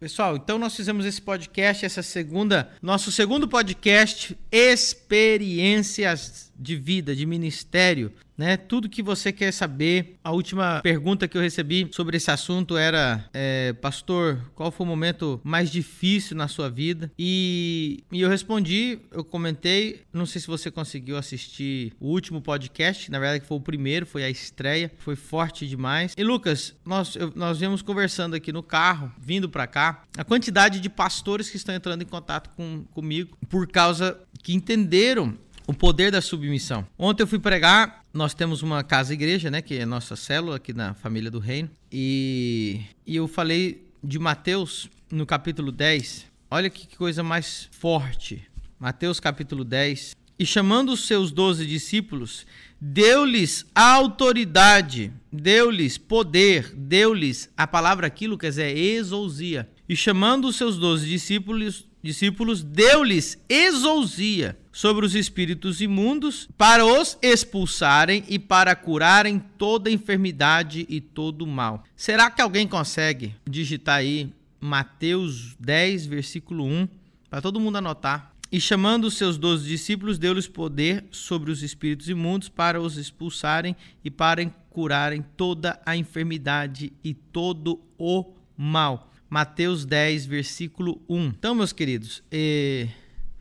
Pessoal, 0.00 0.34
então 0.34 0.58
nós 0.58 0.74
fizemos 0.74 1.04
esse 1.04 1.20
podcast, 1.20 1.84
essa 1.84 2.02
segunda, 2.02 2.70
nosso 2.80 3.12
segundo 3.12 3.46
podcast, 3.46 4.34
Experiências 4.50 6.49
de 6.60 6.76
Vida, 6.76 7.16
de 7.16 7.24
Ministério 7.24 8.12
né? 8.40 8.56
Tudo 8.56 8.88
que 8.88 9.02
você 9.02 9.30
quer 9.30 9.52
saber. 9.52 10.16
A 10.24 10.32
última 10.32 10.80
pergunta 10.82 11.28
que 11.28 11.36
eu 11.36 11.42
recebi 11.42 11.86
sobre 11.92 12.16
esse 12.16 12.30
assunto 12.30 12.74
era, 12.74 13.28
é, 13.34 13.74
pastor, 13.74 14.40
qual 14.54 14.70
foi 14.70 14.86
o 14.86 14.88
momento 14.88 15.38
mais 15.44 15.70
difícil 15.70 16.34
na 16.34 16.48
sua 16.48 16.70
vida? 16.70 17.12
E, 17.18 18.02
e 18.10 18.22
eu 18.22 18.30
respondi, 18.30 18.98
eu 19.12 19.22
comentei, 19.22 20.00
não 20.10 20.24
sei 20.24 20.40
se 20.40 20.46
você 20.46 20.70
conseguiu 20.70 21.18
assistir 21.18 21.92
o 22.00 22.08
último 22.08 22.40
podcast, 22.40 23.10
na 23.10 23.18
verdade 23.18 23.44
foi 23.44 23.58
o 23.58 23.60
primeiro, 23.60 24.06
foi 24.06 24.24
a 24.24 24.30
estreia, 24.30 24.90
foi 24.96 25.16
forte 25.16 25.68
demais. 25.68 26.14
E 26.16 26.24
Lucas, 26.24 26.74
nós, 26.82 27.16
eu, 27.16 27.30
nós 27.36 27.58
viemos 27.58 27.82
conversando 27.82 28.34
aqui 28.34 28.50
no 28.50 28.62
carro, 28.62 29.12
vindo 29.20 29.50
para 29.50 29.66
cá, 29.66 30.04
a 30.16 30.24
quantidade 30.24 30.80
de 30.80 30.88
pastores 30.88 31.50
que 31.50 31.58
estão 31.58 31.74
entrando 31.74 32.00
em 32.00 32.06
contato 32.06 32.48
com, 32.56 32.84
comigo 32.94 33.36
por 33.50 33.68
causa 33.68 34.18
que 34.42 34.54
entenderam 34.54 35.36
o 35.70 35.72
poder 35.72 36.10
da 36.10 36.20
submissão. 36.20 36.84
Ontem 36.98 37.22
eu 37.22 37.28
fui 37.28 37.38
pregar, 37.38 38.04
nós 38.12 38.34
temos 38.34 38.60
uma 38.60 38.82
casa-igreja, 38.82 39.52
né, 39.52 39.62
que 39.62 39.76
é 39.76 39.82
a 39.82 39.86
nossa 39.86 40.16
célula 40.16 40.56
aqui 40.56 40.72
na 40.72 40.94
família 40.94 41.30
do 41.30 41.38
reino, 41.38 41.70
e, 41.92 42.80
e 43.06 43.14
eu 43.14 43.28
falei 43.28 43.86
de 44.02 44.18
Mateus 44.18 44.90
no 45.08 45.24
capítulo 45.24 45.70
10. 45.70 46.26
Olha 46.50 46.68
que 46.68 46.96
coisa 46.96 47.22
mais 47.22 47.68
forte. 47.70 48.42
Mateus 48.80 49.20
capítulo 49.20 49.62
10. 49.62 50.16
E 50.40 50.44
chamando 50.44 50.90
os 50.90 51.06
seus 51.06 51.30
doze 51.30 51.64
discípulos, 51.64 52.44
deu-lhes 52.80 53.64
autoridade, 53.72 55.12
deu-lhes 55.32 55.96
poder, 55.96 56.74
deu-lhes 56.74 57.48
a 57.56 57.64
palavra 57.68 58.08
aqui, 58.08 58.26
Lucas, 58.26 58.58
é 58.58 58.76
exousia. 58.76 59.70
E 59.88 59.94
chamando 59.94 60.48
os 60.48 60.56
seus 60.56 60.76
doze 60.76 61.08
discípulos, 61.08 61.86
discípulos 62.02 62.60
deu-lhes 62.60 63.38
exousia 63.48 64.58
sobre 64.72 65.04
os 65.04 65.14
espíritos 65.14 65.80
imundos 65.80 66.48
para 66.56 66.84
os 66.84 67.18
expulsarem 67.20 68.24
e 68.28 68.38
para 68.38 68.74
curarem 68.74 69.38
toda 69.58 69.90
enfermidade 69.90 70.86
e 70.88 71.00
todo 71.00 71.46
mal. 71.46 71.84
Será 71.96 72.30
que 72.30 72.40
alguém 72.40 72.66
consegue 72.66 73.34
digitar 73.48 73.96
aí 73.96 74.32
Mateus 74.60 75.56
10, 75.58 76.06
versículo 76.06 76.64
1, 76.64 76.88
para 77.28 77.40
todo 77.40 77.60
mundo 77.60 77.78
anotar? 77.78 78.30
E 78.52 78.60
chamando 78.60 79.04
os 79.04 79.14
seus 79.14 79.38
doze 79.38 79.68
discípulos, 79.68 80.18
deu-lhes 80.18 80.48
poder 80.48 81.04
sobre 81.12 81.52
os 81.52 81.62
espíritos 81.62 82.08
imundos 82.08 82.48
para 82.48 82.80
os 82.80 82.96
expulsarem 82.96 83.76
e 84.04 84.10
para 84.10 84.44
curarem 84.70 85.24
toda 85.36 85.80
a 85.86 85.96
enfermidade 85.96 86.92
e 87.02 87.14
todo 87.14 87.80
o 87.96 88.24
mal. 88.56 89.12
Mateus 89.28 89.84
10, 89.84 90.26
versículo 90.26 91.00
1. 91.08 91.26
Então, 91.26 91.54
meus 91.54 91.72
queridos, 91.72 92.24
eh, 92.32 92.88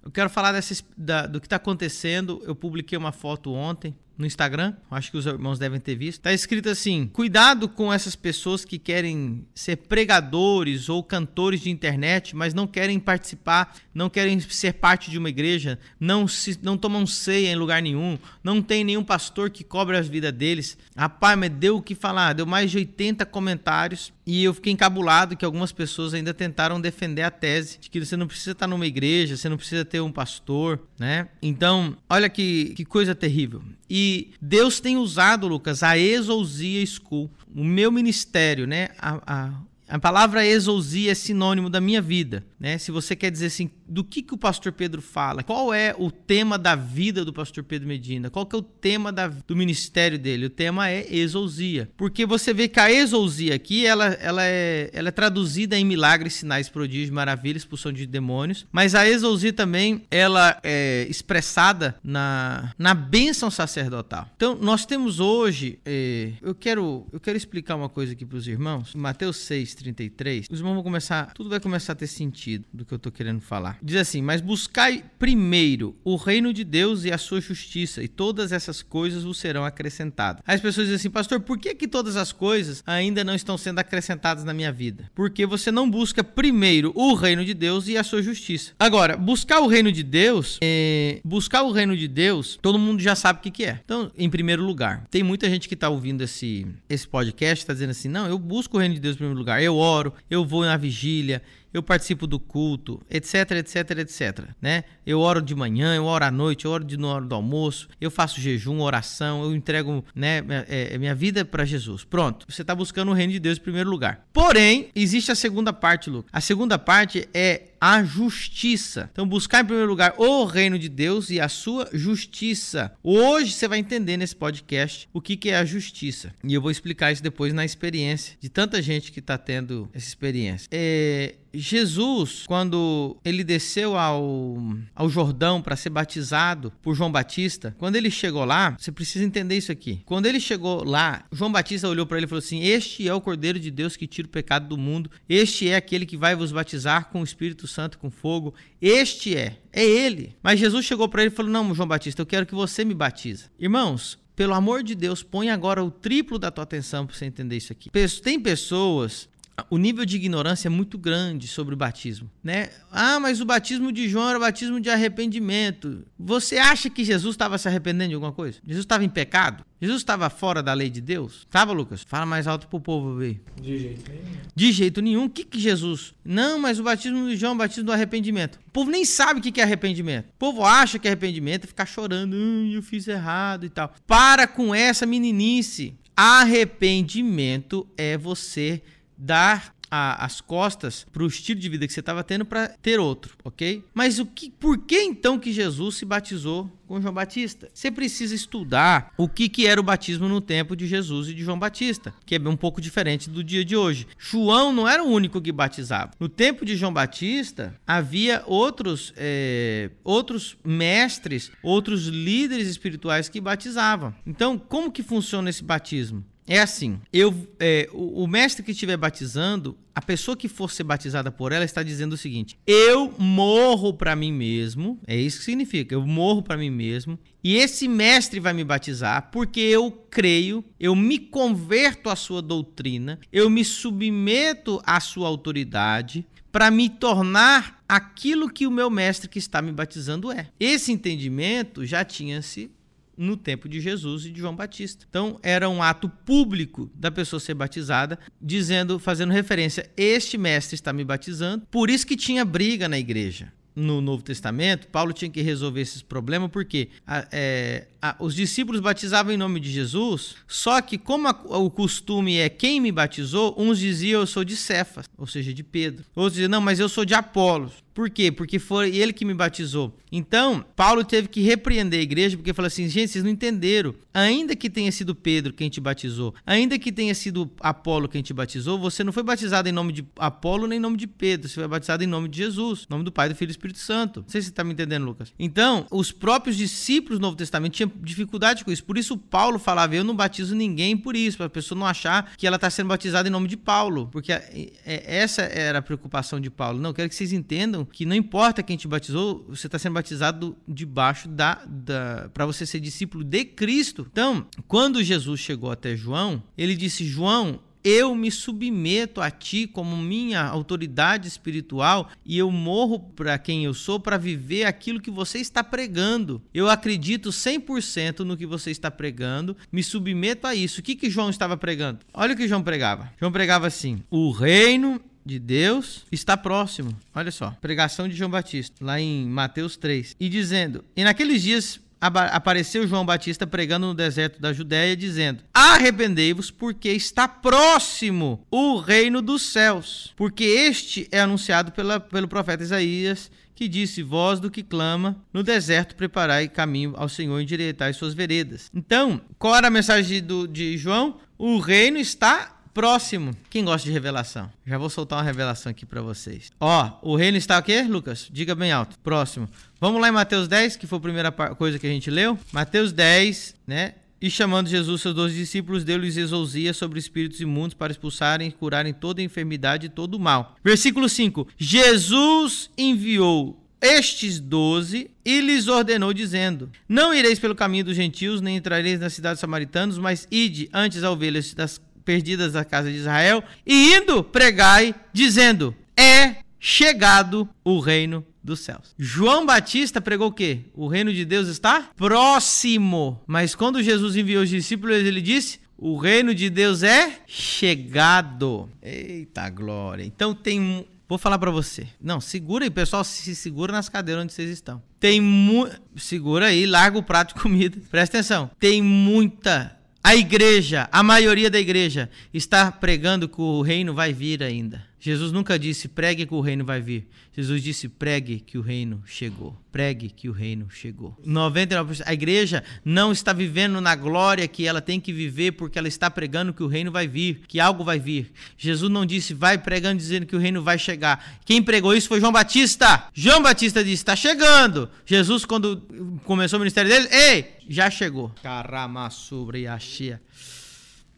eu 0.03 0.11
quero 0.11 0.29
falar 0.29 0.51
dessa, 0.51 0.83
da, 0.97 1.27
do 1.27 1.39
que 1.39 1.47
está 1.47 1.57
acontecendo. 1.57 2.41
Eu 2.45 2.55
publiquei 2.55 2.97
uma 2.97 3.11
foto 3.11 3.53
ontem 3.53 3.95
no 4.19 4.25
Instagram, 4.25 4.73
acho 4.91 5.11
que 5.11 5.17
os 5.17 5.25
irmãos 5.25 5.57
devem 5.57 5.79
ter 5.79 5.95
visto. 5.95 6.21
Tá 6.21 6.33
escrito 6.33 6.67
assim: 6.67 7.07
cuidado 7.07 7.69
com 7.69 7.91
essas 7.91 8.17
pessoas 8.17 8.65
que 8.65 8.77
querem 8.77 9.45
ser 9.55 9.77
pregadores 9.77 10.89
ou 10.89 11.01
cantores 11.01 11.61
de 11.61 11.69
internet, 11.69 12.35
mas 12.35 12.53
não 12.53 12.67
querem 12.67 12.99
participar, 12.99 13.73
não 13.93 14.09
querem 14.09 14.37
ser 14.41 14.73
parte 14.73 15.09
de 15.09 15.17
uma 15.17 15.29
igreja, 15.29 15.79
não 15.97 16.27
se, 16.27 16.59
não 16.61 16.77
tomam 16.77 17.07
ceia 17.07 17.49
em 17.49 17.55
lugar 17.55 17.81
nenhum, 17.81 18.19
não 18.43 18.61
tem 18.61 18.83
nenhum 18.83 19.05
pastor 19.05 19.49
que 19.49 19.63
cobre 19.63 19.95
as 19.95 20.09
vidas 20.09 20.33
deles. 20.33 20.77
Rapaz, 20.97 21.39
mas 21.39 21.49
deu 21.51 21.77
o 21.77 21.81
que 21.81 21.95
falar, 21.95 22.33
deu 22.33 22.45
mais 22.45 22.69
de 22.71 22.77
80 22.77 23.25
comentários 23.25 24.11
e 24.31 24.43
eu 24.43 24.53
fiquei 24.53 24.71
encabulado 24.71 25.35
que 25.35 25.43
algumas 25.43 25.71
pessoas 25.71 26.13
ainda 26.13 26.35
tentaram 26.35 26.79
defender 26.79 27.23
a 27.23 27.31
tese 27.31 27.79
de 27.79 27.89
que 27.89 27.99
você 27.99 28.15
não 28.15 28.27
precisa 28.27 28.51
estar 28.51 28.67
numa 28.67 28.85
igreja, 28.85 29.35
você 29.35 29.49
não 29.49 29.57
precisa 29.57 29.83
ter 29.83 30.01
um 30.01 30.11
pastor, 30.11 30.79
né? 30.99 31.29
Então, 31.41 31.97
olha 32.07 32.29
que, 32.29 32.75
que 32.75 32.85
coisa 32.85 33.15
terrível. 33.15 33.59
E 33.89 34.29
Deus 34.39 34.79
tem 34.79 34.97
usado, 34.97 35.47
Lucas, 35.47 35.81
a 35.81 35.97
Exousia 35.97 36.85
School, 36.85 37.27
o 37.55 37.63
meu 37.63 37.91
ministério, 37.91 38.67
né? 38.67 38.89
A, 38.99 39.19
a, 39.25 39.51
a 39.95 39.97
palavra 39.97 40.45
exousia 40.45 41.11
é 41.11 41.15
sinônimo 41.15 41.67
da 41.67 41.81
minha 41.81 41.99
vida, 41.99 42.45
né? 42.59 42.77
Se 42.77 42.91
você 42.91 43.15
quer 43.15 43.31
dizer 43.31 43.47
assim, 43.47 43.71
do 43.89 44.03
que, 44.03 44.21
que 44.21 44.33
o 44.33 44.37
pastor 44.37 44.71
Pedro 44.71 45.01
fala? 45.01 45.43
Qual 45.43 45.73
é 45.73 45.95
o 45.97 46.11
tema 46.11 46.57
da 46.57 46.75
vida 46.75 47.25
do 47.25 47.33
pastor 47.33 47.63
Pedro 47.63 47.87
Medina? 47.87 48.29
Qual 48.29 48.45
que 48.45 48.55
é 48.55 48.59
o 48.59 48.61
tema 48.61 49.11
da, 49.11 49.27
do 49.27 49.55
ministério 49.55 50.17
dele? 50.17 50.45
O 50.45 50.49
tema 50.49 50.89
é 50.89 51.05
exousia. 51.09 51.89
Porque 51.97 52.25
você 52.25 52.53
vê 52.53 52.67
que 52.67 52.79
a 52.79 52.91
exousia 52.91 53.55
aqui, 53.55 53.85
ela, 53.85 54.07
ela, 54.13 54.45
é, 54.45 54.89
ela 54.93 55.09
é 55.09 55.11
traduzida 55.11 55.77
em 55.77 55.83
milagres, 55.83 56.35
sinais, 56.35 56.69
prodígios, 56.69 57.09
maravilhas, 57.09 57.63
expulsão 57.63 57.91
de 57.91 58.05
demônios. 58.05 58.65
Mas 58.71 58.93
a 58.93 59.07
exousia 59.07 59.51
também, 59.51 60.03
ela 60.11 60.59
é 60.63 61.07
expressada 61.09 61.95
na, 62.03 62.73
na 62.77 62.93
bênção 62.93 63.49
sacerdotal. 63.49 64.29
Então, 64.35 64.55
nós 64.55 64.85
temos 64.85 65.19
hoje, 65.19 65.79
é, 65.83 66.33
eu, 66.41 66.53
quero, 66.53 67.07
eu 67.11 67.19
quero 67.19 67.37
explicar 67.37 67.75
uma 67.75 67.89
coisa 67.89 68.13
aqui 68.13 68.25
para 68.25 68.37
os 68.37 68.47
irmãos. 68.47 68.93
Mateus 68.93 69.37
6, 69.37 69.75
33, 69.75 70.47
os 70.51 70.59
irmãos 70.59 70.75
vão 70.75 70.83
começar, 70.83 71.33
tudo 71.33 71.49
vai 71.49 71.59
começar 71.59 71.93
a 71.93 71.95
ter 71.95 72.07
sentido 72.07 72.65
do 72.71 72.85
que 72.85 72.93
eu 72.93 72.99
tô 72.99 73.11
querendo 73.11 73.41
falar. 73.41 73.78
Diz 73.81 73.97
assim: 73.97 74.21
Mas 74.21 74.41
buscai 74.41 75.03
primeiro 75.17 75.95
o 76.03 76.15
reino 76.15 76.53
de 76.53 76.63
Deus 76.63 77.05
e 77.05 77.11
a 77.11 77.17
sua 77.17 77.41
justiça, 77.41 78.03
e 78.03 78.07
todas 78.07 78.51
essas 78.51 78.81
coisas 78.81 79.23
vos 79.23 79.37
serão 79.37 79.63
acrescentadas. 79.65 80.41
Aí 80.45 80.55
as 80.55 80.61
pessoas 80.61 80.87
dizem 80.87 80.95
assim, 80.95 81.09
pastor, 81.09 81.39
por 81.39 81.57
que, 81.57 81.73
que 81.73 81.87
todas 81.87 82.15
as 82.15 82.31
coisas 82.31 82.83
ainda 82.85 83.23
não 83.23 83.33
estão 83.33 83.57
sendo 83.57 83.79
acrescentadas 83.79 84.43
na 84.43 84.53
minha 84.53 84.71
vida? 84.71 85.09
Porque 85.15 85.45
você 85.45 85.71
não 85.71 85.89
busca 85.89 86.23
primeiro 86.23 86.91
o 86.95 87.13
reino 87.13 87.43
de 87.45 87.53
Deus 87.53 87.87
e 87.87 87.97
a 87.97 88.03
sua 88.03 88.21
justiça. 88.21 88.73
Agora, 88.77 89.15
buscar 89.15 89.59
o 89.59 89.67
reino 89.67 89.91
de 89.91 90.03
Deus, 90.03 90.57
é... 90.61 91.21
buscar 91.23 91.63
o 91.63 91.71
reino 91.71 91.95
de 91.95 92.07
Deus, 92.07 92.59
todo 92.61 92.77
mundo 92.77 93.01
já 93.01 93.15
sabe 93.15 93.39
o 93.39 93.41
que, 93.41 93.51
que 93.51 93.65
é. 93.65 93.79
Então, 93.83 94.11
em 94.17 94.29
primeiro 94.29 94.63
lugar, 94.63 95.05
tem 95.09 95.23
muita 95.23 95.49
gente 95.49 95.67
que 95.67 95.73
está 95.73 95.89
ouvindo 95.89 96.21
esse, 96.21 96.67
esse 96.89 97.07
podcast, 97.07 97.63
está 97.63 97.73
dizendo 97.73 97.91
assim: 97.91 98.07
não, 98.09 98.27
eu 98.27 98.37
busco 98.37 98.77
o 98.77 98.79
reino 98.79 98.95
de 98.95 98.99
Deus 98.99 99.15
em 99.15 99.17
primeiro 99.17 99.39
lugar. 99.39 99.61
Eu 99.61 99.69
eu 99.69 99.77
oro, 99.77 100.13
eu 100.29 100.43
vou 100.43 100.65
na 100.65 100.75
vigília, 100.75 101.41
eu 101.73 101.83
participo 101.83 102.25
do 102.25 102.39
culto, 102.39 103.01
etc, 103.09 103.51
etc, 103.51 103.91
etc, 103.99 104.39
né? 104.61 104.83
Eu 105.05 105.19
oro 105.19 105.41
de 105.41 105.55
manhã, 105.55 105.95
eu 105.95 106.05
oro 106.05 106.25
à 106.25 106.31
noite, 106.31 106.65
eu 106.65 106.71
oro 106.71 106.83
de, 106.83 106.97
na 106.97 107.07
hora 107.07 107.25
do 107.25 107.35
almoço, 107.35 107.87
eu 107.99 108.09
faço 108.11 108.41
jejum, 108.41 108.81
oração, 108.81 109.43
eu 109.43 109.55
entrego, 109.55 110.03
né, 110.13 110.43
é, 110.67 110.93
é, 110.93 110.97
minha 110.97 111.15
vida 111.15 111.45
para 111.45 111.65
Jesus. 111.65 112.03
Pronto, 112.03 112.45
você 112.49 112.61
está 112.61 112.73
buscando 112.73 113.09
o 113.11 113.13
reino 113.13 113.33
de 113.33 113.39
Deus 113.39 113.57
em 113.57 113.61
primeiro 113.61 113.89
lugar. 113.89 114.27
Porém, 114.33 114.89
existe 114.95 115.31
a 115.31 115.35
segunda 115.35 115.71
parte, 115.71 116.09
Lucas. 116.09 116.29
A 116.33 116.41
segunda 116.41 116.77
parte 116.77 117.27
é 117.33 117.68
a 117.79 118.03
justiça. 118.03 119.09
Então, 119.11 119.27
buscar 119.27 119.61
em 119.61 119.65
primeiro 119.65 119.89
lugar 119.89 120.13
o 120.17 120.45
reino 120.45 120.77
de 120.77 120.89
Deus 120.89 121.29
e 121.29 121.39
a 121.39 121.47
sua 121.47 121.89
justiça. 121.93 122.93
Hoje 123.03 123.51
você 123.51 123.67
vai 123.67 123.79
entender 123.79 124.17
nesse 124.17 124.35
podcast 124.35 125.07
o 125.13 125.21
que, 125.21 125.37
que 125.37 125.49
é 125.49 125.57
a 125.57 125.65
justiça. 125.65 126.33
E 126.43 126.53
eu 126.53 126.61
vou 126.61 126.71
explicar 126.71 127.11
isso 127.11 127.23
depois 127.23 127.53
na 127.53 127.65
experiência 127.65 128.37
de 128.39 128.49
tanta 128.49 128.81
gente 128.81 129.11
que 129.11 129.19
está 129.19 129.37
tendo 129.37 129.89
essa 129.93 130.07
experiência. 130.07 130.67
É, 130.71 131.35
Jesus, 131.53 132.43
quando 132.45 133.17
ele 133.25 133.43
desceu 133.43 133.97
ao, 133.97 134.57
ao 134.95 135.09
Jordão 135.09 135.61
para 135.61 135.75
ser 135.75 135.89
batizado 135.89 136.71
por 136.81 136.95
João 136.95 137.11
Batista, 137.11 137.75
quando 137.77 137.95
ele 137.95 138.11
chegou 138.11 138.45
lá, 138.45 138.75
você 138.77 138.91
precisa 138.91 139.25
entender 139.25 139.57
isso 139.57 139.71
aqui. 139.71 140.01
Quando 140.05 140.25
ele 140.25 140.39
chegou 140.39 140.83
lá, 140.83 141.23
João 141.31 141.51
Batista 141.51 141.87
olhou 141.87 142.05
para 142.05 142.17
ele 142.17 142.25
e 142.25 142.29
falou 142.29 142.39
assim: 142.39 142.61
Este 142.61 143.07
é 143.07 143.13
o 143.13 143.21
Cordeiro 143.21 143.59
de 143.59 143.71
Deus 143.71 143.95
que 143.95 144.07
tira 144.07 144.27
o 144.27 144.31
pecado 144.31 144.67
do 144.67 144.77
mundo, 144.77 145.09
este 145.27 145.69
é 145.69 145.75
aquele 145.75 146.05
que 146.05 146.17
vai 146.17 146.35
vos 146.35 146.51
batizar 146.51 147.09
com 147.09 147.21
o 147.21 147.23
Espírito 147.23 147.67
Santo 147.69 147.97
com 147.97 148.09
fogo. 148.09 148.53
Este 148.81 149.35
é, 149.35 149.57
é 149.71 149.83
ele. 149.83 150.35
Mas 150.43 150.59
Jesus 150.59 150.85
chegou 150.85 151.07
para 151.07 151.21
ele 151.21 151.31
e 151.31 151.35
falou: 151.35 151.51
Não, 151.51 151.73
João 151.73 151.87
Batista, 151.87 152.21
eu 152.21 152.25
quero 152.25 152.45
que 152.45 152.55
você 152.55 152.83
me 152.83 152.93
batiza. 152.93 153.45
Irmãos, 153.59 154.19
pelo 154.35 154.53
amor 154.53 154.83
de 154.83 154.95
Deus, 154.95 155.21
põe 155.21 155.49
agora 155.49 155.83
o 155.83 155.91
triplo 155.91 156.39
da 156.39 156.49
tua 156.49 156.63
atenção 156.63 157.05
para 157.05 157.15
você 157.15 157.25
entender 157.25 157.57
isso 157.57 157.71
aqui. 157.71 157.89
Tem 158.23 158.39
pessoas 158.39 159.28
o 159.69 159.77
nível 159.77 160.05
de 160.05 160.15
ignorância 160.15 160.67
é 160.67 160.69
muito 160.69 160.97
grande 160.97 161.47
sobre 161.47 161.73
o 161.73 161.77
batismo, 161.77 162.29
né? 162.43 162.69
Ah, 162.91 163.19
mas 163.19 163.41
o 163.41 163.45
batismo 163.45 163.91
de 163.91 164.07
João 164.07 164.29
era 164.29 164.39
batismo 164.39 164.79
de 164.79 164.89
arrependimento. 164.89 166.05
Você 166.17 166.57
acha 166.57 166.89
que 166.89 167.03
Jesus 167.03 167.33
estava 167.33 167.57
se 167.57 167.67
arrependendo 167.67 168.09
de 168.09 168.15
alguma 168.15 168.31
coisa? 168.31 168.59
Jesus 168.65 168.85
estava 168.85 169.03
em 169.03 169.09
pecado? 169.09 169.63
Jesus 169.81 170.01
estava 170.01 170.29
fora 170.29 170.61
da 170.61 170.73
lei 170.73 170.89
de 170.89 170.99
Deus? 170.99 171.39
Estava, 171.39 171.71
Lucas? 171.71 172.03
Fala 172.07 172.25
mais 172.25 172.47
alto 172.47 172.67
pro 172.67 172.81
povo 172.81 173.15
ver. 173.15 173.41
De 173.61 173.79
jeito 173.79 174.11
nenhum. 174.11 174.37
De 174.53 174.71
jeito 174.71 175.01
nenhum. 175.01 175.23
O 175.25 175.29
que 175.29 175.45
que 175.45 175.59
Jesus? 175.59 176.13
Não, 176.23 176.59
mas 176.59 176.79
o 176.79 176.83
batismo 176.83 177.29
de 177.29 177.37
João 177.37 177.53
é 177.53 177.55
o 177.55 177.57
batismo 177.57 177.85
do 177.85 177.93
arrependimento. 177.93 178.59
O 178.67 178.71
povo 178.71 178.91
nem 178.91 179.05
sabe 179.05 179.39
o 179.39 179.43
que 179.43 179.51
que 179.51 179.61
é 179.61 179.63
arrependimento. 179.63 180.29
O 180.29 180.37
povo 180.37 180.65
acha 180.65 180.99
que 180.99 181.07
é 181.07 181.11
arrependimento 181.11 181.63
é 181.63 181.67
ficar 181.67 181.85
chorando, 181.85 182.33
hum, 182.35 182.71
eu 182.73 182.81
fiz 182.81 183.07
errado 183.07 183.65
e 183.65 183.69
tal. 183.69 183.93
Para 184.05 184.47
com 184.47 184.75
essa 184.75 185.05
meninice. 185.05 185.95
Arrependimento 186.15 187.87
é 187.95 188.17
você 188.17 188.83
dar 189.19 189.75
a, 189.89 190.25
as 190.25 190.39
costas 190.39 191.05
para 191.11 191.23
o 191.23 191.27
estilo 191.27 191.59
de 191.59 191.69
vida 191.69 191.87
que 191.87 191.93
você 191.93 191.99
estava 191.99 192.23
tendo 192.23 192.45
para 192.45 192.67
ter 192.67 192.99
outro, 192.99 193.35
ok? 193.43 193.83
Mas 193.93 194.19
o 194.19 194.25
que, 194.25 194.51
por 194.51 194.77
que 194.77 195.01
então 195.01 195.39
que 195.39 195.51
Jesus 195.51 195.95
se 195.95 196.05
batizou 196.05 196.69
com 196.87 197.01
João 197.01 197.13
Batista? 197.13 197.69
Você 197.73 197.89
precisa 197.91 198.35
estudar 198.35 199.13
o 199.17 199.27
que, 199.27 199.49
que 199.49 199.67
era 199.67 199.79
o 199.79 199.83
batismo 199.83 200.27
no 200.27 200.41
tempo 200.41 200.75
de 200.75 200.87
Jesus 200.87 201.29
e 201.29 201.33
de 201.33 201.43
João 201.43 201.59
Batista, 201.59 202.13
que 202.25 202.35
é 202.35 202.39
um 202.39 202.57
pouco 202.57 202.81
diferente 202.81 203.29
do 203.29 203.43
dia 203.43 203.65
de 203.65 203.75
hoje. 203.75 204.07
João 204.17 204.71
não 204.71 204.87
era 204.87 205.03
o 205.03 205.07
único 205.07 205.41
que 205.41 205.51
batizava. 205.51 206.11
No 206.19 206.29
tempo 206.29 206.65
de 206.65 206.75
João 206.75 206.93
Batista, 206.93 207.75
havia 207.85 208.43
outros, 208.45 209.13
é, 209.17 209.89
outros 210.03 210.57
mestres, 210.63 211.51
outros 211.63 212.07
líderes 212.07 212.67
espirituais 212.67 213.29
que 213.29 213.41
batizavam. 213.41 214.13
Então, 214.25 214.57
como 214.57 214.91
que 214.91 215.03
funciona 215.03 215.49
esse 215.49 215.63
batismo? 215.63 216.23
É 216.49 216.59
assim, 216.59 216.99
eu, 217.13 217.47
é, 217.59 217.87
o, 217.93 218.23
o, 218.23 218.27
mestre 218.27 218.63
que 218.63 218.71
estiver 218.71 218.97
batizando, 218.97 219.77
a 219.93 220.01
pessoa 220.01 220.35
que 220.35 220.47
for 220.47 220.71
ser 220.71 220.83
batizada 220.83 221.31
por 221.31 221.51
ela 221.51 221.63
está 221.63 221.83
dizendo 221.83 222.13
o 222.13 222.17
seguinte: 222.17 222.57
eu 222.65 223.13
morro 223.19 223.93
para 223.93 224.15
mim 224.15 224.33
mesmo, 224.33 224.99
é 225.05 225.15
isso 225.15 225.37
que 225.37 225.45
significa, 225.45 225.93
eu 225.93 226.01
morro 226.07 226.41
para 226.41 226.57
mim 226.57 226.71
mesmo, 226.71 227.19
e 227.43 227.55
esse 227.55 227.87
mestre 227.87 228.39
vai 228.39 228.51
me 228.53 228.63
batizar 228.63 229.29
porque 229.31 229.59
eu 229.59 229.91
creio, 230.09 230.65
eu 230.79 230.95
me 230.95 231.19
converto 231.19 232.09
à 232.09 232.15
sua 232.15 232.41
doutrina, 232.41 233.19
eu 233.31 233.47
me 233.47 233.63
submeto 233.63 234.81
à 234.83 234.99
sua 234.99 235.27
autoridade 235.27 236.25
para 236.51 236.71
me 236.71 236.89
tornar 236.89 237.83
aquilo 237.87 238.49
que 238.49 238.65
o 238.65 238.71
meu 238.71 238.89
mestre 238.89 239.29
que 239.29 239.37
está 239.37 239.61
me 239.61 239.71
batizando 239.71 240.31
é. 240.31 240.47
Esse 240.59 240.91
entendimento 240.91 241.85
já 241.85 242.03
tinha 242.03 242.41
se 242.41 242.71
no 243.19 243.35
tempo 243.35 243.67
de 243.67 243.81
Jesus 243.81 244.25
e 244.25 244.31
de 244.31 244.39
João 244.39 244.55
Batista. 244.55 245.05
Então, 245.09 245.37
era 245.43 245.69
um 245.69 245.83
ato 245.83 246.07
público 246.07 246.89
da 246.95 247.11
pessoa 247.11 247.39
ser 247.39 247.53
batizada, 247.53 248.17
dizendo, 248.41 248.97
fazendo 248.97 249.33
referência, 249.33 249.91
este 249.97 250.37
mestre 250.37 250.75
está 250.75 250.93
me 250.93 251.03
batizando. 251.03 251.65
Por 251.69 251.89
isso 251.89 252.07
que 252.07 252.15
tinha 252.15 252.45
briga 252.45 252.87
na 252.87 252.97
igreja 252.97 253.51
no 253.75 254.01
Novo 254.01 254.21
Testamento, 254.21 254.87
Paulo 254.87 255.13
tinha 255.13 255.31
que 255.31 255.41
resolver 255.41 255.81
esses 255.81 256.01
problemas 256.01 256.49
porque 256.51 256.89
é, 257.31 257.87
a, 258.01 258.15
os 258.19 258.35
discípulos 258.35 258.81
batizavam 258.81 259.33
em 259.33 259.37
nome 259.37 259.59
de 259.59 259.71
Jesus, 259.71 260.35
só 260.47 260.81
que 260.81 260.97
como 260.97 261.27
a, 261.27 261.31
o 261.31 261.69
costume 261.69 262.37
é 262.37 262.49
quem 262.49 262.79
me 262.79 262.91
batizou, 262.91 263.55
uns 263.57 263.79
diziam 263.79 264.21
eu 264.21 264.27
sou 264.27 264.43
de 264.43 264.55
Cefas, 264.55 265.05
ou 265.17 265.27
seja, 265.27 265.53
de 265.53 265.63
Pedro. 265.63 266.05
Outros 266.15 266.33
diziam 266.33 266.49
não, 266.49 266.61
mas 266.61 266.79
eu 266.79 266.89
sou 266.89 267.05
de 267.05 267.13
Apolos. 267.13 267.73
Por 267.99 268.09
quê? 268.09 268.31
Porque 268.31 268.59
foi 268.59 268.95
ele 268.95 269.11
que 269.11 269.25
me 269.25 269.33
batizou. 269.33 269.93
Então, 270.09 270.63
Paulo 270.73 271.03
teve 271.03 271.27
que 271.27 271.41
repreender 271.41 271.99
a 271.99 272.01
igreja 272.01 272.37
porque 272.37 272.53
falou 272.53 272.67
assim: 272.67 272.87
gente, 272.87 273.11
vocês 273.11 273.25
não 273.25 273.29
entenderam. 273.29 273.93
Ainda 274.13 274.55
que 274.55 274.69
tenha 274.69 274.89
sido 274.89 275.13
Pedro 275.13 275.51
quem 275.51 275.69
te 275.69 275.81
batizou, 275.81 276.33
ainda 276.45 276.79
que 276.79 276.93
tenha 276.93 277.13
sido 277.13 277.51
Apolo 277.59 278.07
quem 278.07 278.21
te 278.21 278.33
batizou, 278.33 278.79
você 278.79 279.03
não 279.03 279.11
foi 279.11 279.21
batizado 279.21 279.67
em 279.67 279.73
nome 279.73 279.91
de 279.91 280.05
Apolo 280.17 280.65
nem 280.65 280.77
em 280.77 280.81
nome 280.81 280.95
de 280.95 281.07
Pedro. 281.07 281.49
Você 281.49 281.55
foi 281.55 281.67
batizado 281.67 282.01
em 282.01 282.07
nome 282.07 282.29
de 282.29 282.37
Jesus, 282.37 282.87
em 282.89 282.93
nome 282.93 283.03
do 283.03 283.11
Pai, 283.11 283.27
do 283.27 283.35
Filho 283.35 283.47
e 283.47 283.51
do 283.51 283.57
Espírito 283.57 283.79
Santo. 283.79 284.21
Não 284.21 284.29
sei 284.29 284.41
se 284.41 284.45
você 284.45 284.51
está 284.51 284.63
me 284.63 284.71
entendendo, 284.71 285.05
Lucas. 285.05 285.33
Então, 285.37 285.85
os 285.91 286.09
próprios 286.09 286.55
discípulos 286.55 287.19
do 287.19 287.21
Novo 287.21 287.35
Testamento 287.35 287.73
tinham 287.73 287.88
dificuldade 288.01 288.63
com 288.63 288.71
isso. 288.71 288.83
Por 288.83 288.97
isso, 288.97 289.17
Paulo 289.17 289.59
falava: 289.59 289.95
eu 289.95 290.03
não 290.03 290.15
batizo 290.15 290.55
ninguém 290.55 290.95
por 290.95 291.15
isso, 291.15 291.37
para 291.37 291.47
a 291.47 291.49
pessoa 291.49 291.77
não 291.77 291.85
achar 291.85 292.33
que 292.37 292.45
ela 292.45 292.55
está 292.55 292.69
sendo 292.69 292.87
batizada 292.87 293.27
em 293.27 293.31
nome 293.31 293.47
de 293.47 293.57
Paulo. 293.57 294.07
Porque 294.11 294.31
é, 294.31 294.71
é, 294.85 295.17
essa 295.17 295.41
era 295.41 295.79
a 295.79 295.81
preocupação 295.81 296.39
de 296.39 296.49
Paulo. 296.49 296.79
Não, 296.79 296.93
quero 296.93 297.09
que 297.09 297.15
vocês 297.15 297.33
entendam 297.33 297.85
que 297.85 298.05
não 298.05 298.15
importa 298.15 298.63
quem 298.63 298.77
te 298.77 298.87
batizou, 298.87 299.45
você 299.49 299.67
está 299.67 299.79
sendo 299.79 299.93
batizado 299.93 300.57
debaixo 300.67 301.27
da, 301.27 301.61
da 301.67 302.29
para 302.33 302.45
você 302.45 302.65
ser 302.65 302.79
discípulo 302.79 303.23
de 303.23 303.45
Cristo. 303.45 304.07
Então, 304.11 304.45
quando 304.67 305.03
Jesus 305.03 305.39
chegou 305.39 305.71
até 305.71 305.95
João, 305.95 306.41
ele 306.57 306.75
disse: 306.75 307.05
João, 307.05 307.59
eu 307.83 308.13
me 308.15 308.29
submeto 308.31 309.21
a 309.21 309.31
ti 309.31 309.67
como 309.67 309.95
minha 309.97 310.43
autoridade 310.43 311.27
espiritual 311.27 312.09
e 312.25 312.37
eu 312.37 312.51
morro 312.51 312.99
para 312.99 313.37
quem 313.37 313.65
eu 313.65 313.73
sou 313.73 313.99
para 313.99 314.17
viver 314.17 314.65
aquilo 314.65 314.99
que 314.99 315.11
você 315.11 315.39
está 315.39 315.63
pregando. 315.63 316.41
Eu 316.53 316.69
acredito 316.69 317.29
100% 317.29 318.19
no 318.19 318.37
que 318.37 318.45
você 318.45 318.71
está 318.71 318.91
pregando, 318.91 319.55
me 319.71 319.83
submeto 319.83 320.47
a 320.47 320.55
isso. 320.55 320.81
O 320.81 320.83
que, 320.83 320.95
que 320.95 321.09
João 321.09 321.29
estava 321.29 321.55
pregando? 321.57 321.99
Olha 322.13 322.33
o 322.33 322.37
que 322.37 322.47
João 322.47 322.63
pregava. 322.63 323.11
João 323.19 323.31
pregava 323.31 323.67
assim: 323.67 324.03
o 324.09 324.31
reino 324.31 325.01
de 325.25 325.37
Deus 325.37 326.05
está 326.11 326.35
próximo. 326.35 326.97
Olha 327.13 327.31
só, 327.31 327.51
pregação 327.61 328.07
de 328.07 328.15
João 328.15 328.31
Batista, 328.31 328.83
lá 328.83 328.99
em 328.99 329.25
Mateus 329.25 329.77
3. 329.77 330.15
E 330.19 330.27
dizendo: 330.27 330.83
E 330.95 331.03
naqueles 331.03 331.41
dias 331.41 331.79
apareceu 331.99 332.87
João 332.87 333.05
Batista 333.05 333.45
pregando 333.45 333.87
no 333.87 333.93
deserto 333.93 334.39
da 334.39 334.53
Judéia, 334.53 334.95
dizendo: 334.95 335.43
Arrependei-vos, 335.53 336.49
porque 336.49 336.89
está 336.89 337.27
próximo 337.27 338.45
o 338.49 338.77
reino 338.79 339.21
dos 339.21 339.41
céus. 339.41 340.13
Porque 340.15 340.43
este 340.43 341.07
é 341.11 341.21
anunciado 341.21 341.71
pela, 341.71 341.99
pelo 341.99 342.27
profeta 342.27 342.63
Isaías, 342.63 343.29
que 343.53 343.67
disse: 343.67 344.01
Voz 344.01 344.39
do 344.39 344.49
que 344.49 344.63
clama, 344.63 345.21
no 345.33 345.43
deserto 345.43 345.95
preparai 345.95 346.47
caminho 346.47 346.93
ao 346.95 347.09
Senhor, 347.09 347.39
endireitai 347.39 347.93
suas 347.93 348.13
veredas. 348.13 348.69
Então, 348.73 349.21
qual 349.37 349.55
era 349.55 349.67
a 349.67 349.71
mensagem 349.71 350.23
do, 350.23 350.47
de 350.47 350.77
João? 350.77 351.17
O 351.37 351.59
reino 351.59 351.97
está 351.97 352.58
Próximo. 352.79 353.35
Quem 353.49 353.65
gosta 353.65 353.85
de 353.85 353.91
revelação? 353.91 354.49
Já 354.65 354.77
vou 354.77 354.89
soltar 354.89 355.19
uma 355.19 355.25
revelação 355.25 355.69
aqui 355.69 355.85
para 355.85 356.01
vocês. 356.01 356.49
Ó, 356.61 356.97
o 357.01 357.17
reino 357.17 357.37
está 357.37 357.59
o 357.59 357.61
quê, 357.61 357.81
Lucas? 357.81 358.29
Diga 358.31 358.55
bem 358.55 358.71
alto. 358.71 358.97
Próximo. 358.99 359.49
Vamos 359.81 359.99
lá 359.99 360.07
em 360.07 360.13
Mateus 360.13 360.47
10, 360.47 360.77
que 360.77 360.87
foi 360.87 360.97
a 360.97 361.01
primeira 361.01 361.29
coisa 361.29 361.77
que 361.77 361.85
a 361.85 361.89
gente 361.89 362.09
leu. 362.09 362.39
Mateus 362.53 362.93
10, 362.93 363.55
né? 363.67 363.95
E 364.21 364.31
chamando 364.31 364.69
Jesus 364.69 365.01
seus 365.01 365.13
doze 365.13 365.35
discípulos, 365.35 365.83
deu-lhes 365.83 366.15
exousia 366.15 366.73
sobre 366.73 366.99
espíritos 366.99 367.41
imundos 367.41 367.73
para 367.73 367.91
expulsarem 367.91 368.47
e 368.47 368.51
curarem 368.53 368.93
toda 368.93 369.21
enfermidade 369.21 369.87
e 369.87 369.89
todo 369.89 370.17
mal. 370.17 370.55
Versículo 370.63 371.09
5. 371.09 371.49
Jesus 371.57 372.69
enviou 372.77 373.61
estes 373.81 374.39
doze 374.39 375.09
e 375.25 375.41
lhes 375.41 375.67
ordenou, 375.67 376.13
dizendo: 376.13 376.69
Não 376.87 377.13
ireis 377.13 377.39
pelo 377.39 377.55
caminho 377.55 377.83
dos 377.83 377.95
gentios, 377.95 378.39
nem 378.39 378.55
entrareis 378.55 379.01
nas 379.01 379.13
cidades 379.13 379.41
samaritanas, 379.41 379.97
mas 379.97 380.27
ide 380.31 380.69
antes 380.73 381.03
a 381.03 381.11
ovelhas 381.11 381.53
das 381.53 381.79
perdidas 382.09 382.53
da 382.53 382.65
casa 382.65 382.89
de 382.89 382.97
Israel, 382.97 383.43
e 383.63 383.93
indo 383.93 384.23
pregai, 384.23 384.95
dizendo: 385.13 385.75
É 385.95 386.37
chegado 386.59 387.47
o 387.63 387.79
reino 387.79 388.25
dos 388.43 388.61
céus. 388.61 388.95
João 388.97 389.45
Batista 389.45 390.01
pregou 390.01 390.29
o 390.29 390.31
quê? 390.31 390.61
O 390.73 390.87
reino 390.87 391.13
de 391.13 391.23
Deus 391.23 391.47
está 391.47 391.91
próximo. 391.95 393.21
Mas 393.27 393.53
quando 393.53 393.83
Jesus 393.83 394.15
enviou 394.15 394.41
os 394.41 394.49
discípulos, 394.49 394.95
ele 394.95 395.21
disse: 395.21 395.59
O 395.77 395.97
reino 395.97 396.33
de 396.33 396.49
Deus 396.49 396.81
é 396.81 397.19
chegado. 397.27 398.67
Eita 398.81 399.47
glória. 399.51 400.03
Então 400.03 400.33
tem 400.33 400.87
Vou 401.07 401.17
falar 401.17 401.39
para 401.39 401.49
você. 401.49 401.87
Não, 401.99 402.21
segura 402.21 402.65
aí, 402.65 402.69
pessoal, 402.69 403.03
se 403.03 403.35
segura 403.35 403.73
nas 403.73 403.89
cadeiras 403.89 404.23
onde 404.23 404.31
vocês 404.33 404.47
estão. 404.47 404.79
Tem 404.99 405.19
mu... 405.19 405.67
segura 405.95 406.45
aí, 406.47 406.67
larga 406.67 406.99
o 406.99 407.03
prato 407.03 407.33
de 407.33 407.41
comida. 407.41 407.79
Presta 407.89 408.17
atenção. 408.17 408.51
Tem 408.59 408.79
muita 408.79 409.78
a 410.03 410.15
igreja, 410.15 410.87
a 410.91 411.03
maioria 411.03 411.49
da 411.49 411.59
igreja, 411.59 412.09
está 412.33 412.71
pregando 412.71 413.27
que 413.27 413.41
o 413.41 413.61
reino 413.61 413.93
vai 413.93 414.13
vir 414.13 414.41
ainda. 414.41 414.88
Jesus 414.99 415.31
nunca 415.31 415.57
disse 415.57 415.87
pregue 415.87 416.25
que 416.25 416.33
o 416.33 416.41
reino 416.41 416.65
vai 416.65 416.81
vir. 416.81 417.07
Jesus 417.31 417.63
disse 417.63 417.87
pregue 417.87 418.39
que 418.39 418.57
o 418.57 418.61
reino 418.61 419.01
chegou. 419.05 419.55
Pregue 419.71 420.09
que 420.09 420.27
o 420.27 420.33
reino 420.33 420.67
chegou. 420.69 421.17
99% 421.25 422.03
a 422.05 422.13
igreja 422.13 422.63
não 422.83 423.11
está 423.11 423.31
vivendo 423.31 423.79
na 423.79 423.95
glória 423.95 424.47
que 424.47 424.67
ela 424.67 424.81
tem 424.81 424.99
que 424.99 425.13
viver 425.13 425.53
porque 425.53 425.79
ela 425.79 425.87
está 425.87 426.11
pregando 426.11 426.53
que 426.53 426.61
o 426.61 426.67
reino 426.67 426.91
vai 426.91 427.07
vir, 427.07 427.41
que 427.47 427.61
algo 427.61 427.83
vai 427.83 427.97
vir. 427.97 428.31
Jesus 428.57 428.91
não 428.91 429.05
disse 429.05 429.33
vai 429.33 429.57
pregando 429.57 429.97
dizendo 429.97 430.25
que 430.25 430.35
o 430.35 430.39
reino 430.39 430.61
vai 430.61 430.77
chegar. 430.77 431.37
Quem 431.45 431.63
pregou 431.63 431.95
isso 431.95 432.09
foi 432.09 432.19
João 432.19 432.33
Batista. 432.33 433.07
João 433.13 433.41
Batista 433.41 433.81
disse 433.81 433.95
está 433.95 434.17
chegando. 434.17 434.89
Jesus 435.05 435.45
quando 435.45 435.77
começou 436.25 436.57
o 436.57 436.59
ministério 436.59 436.91
dele, 436.91 437.07
ei, 437.09 437.57
já 437.69 437.89
chegou. 437.89 438.33
Caramba 438.43 439.09
sobre 439.09 439.65
a 439.65 439.79
chia. 439.79 440.21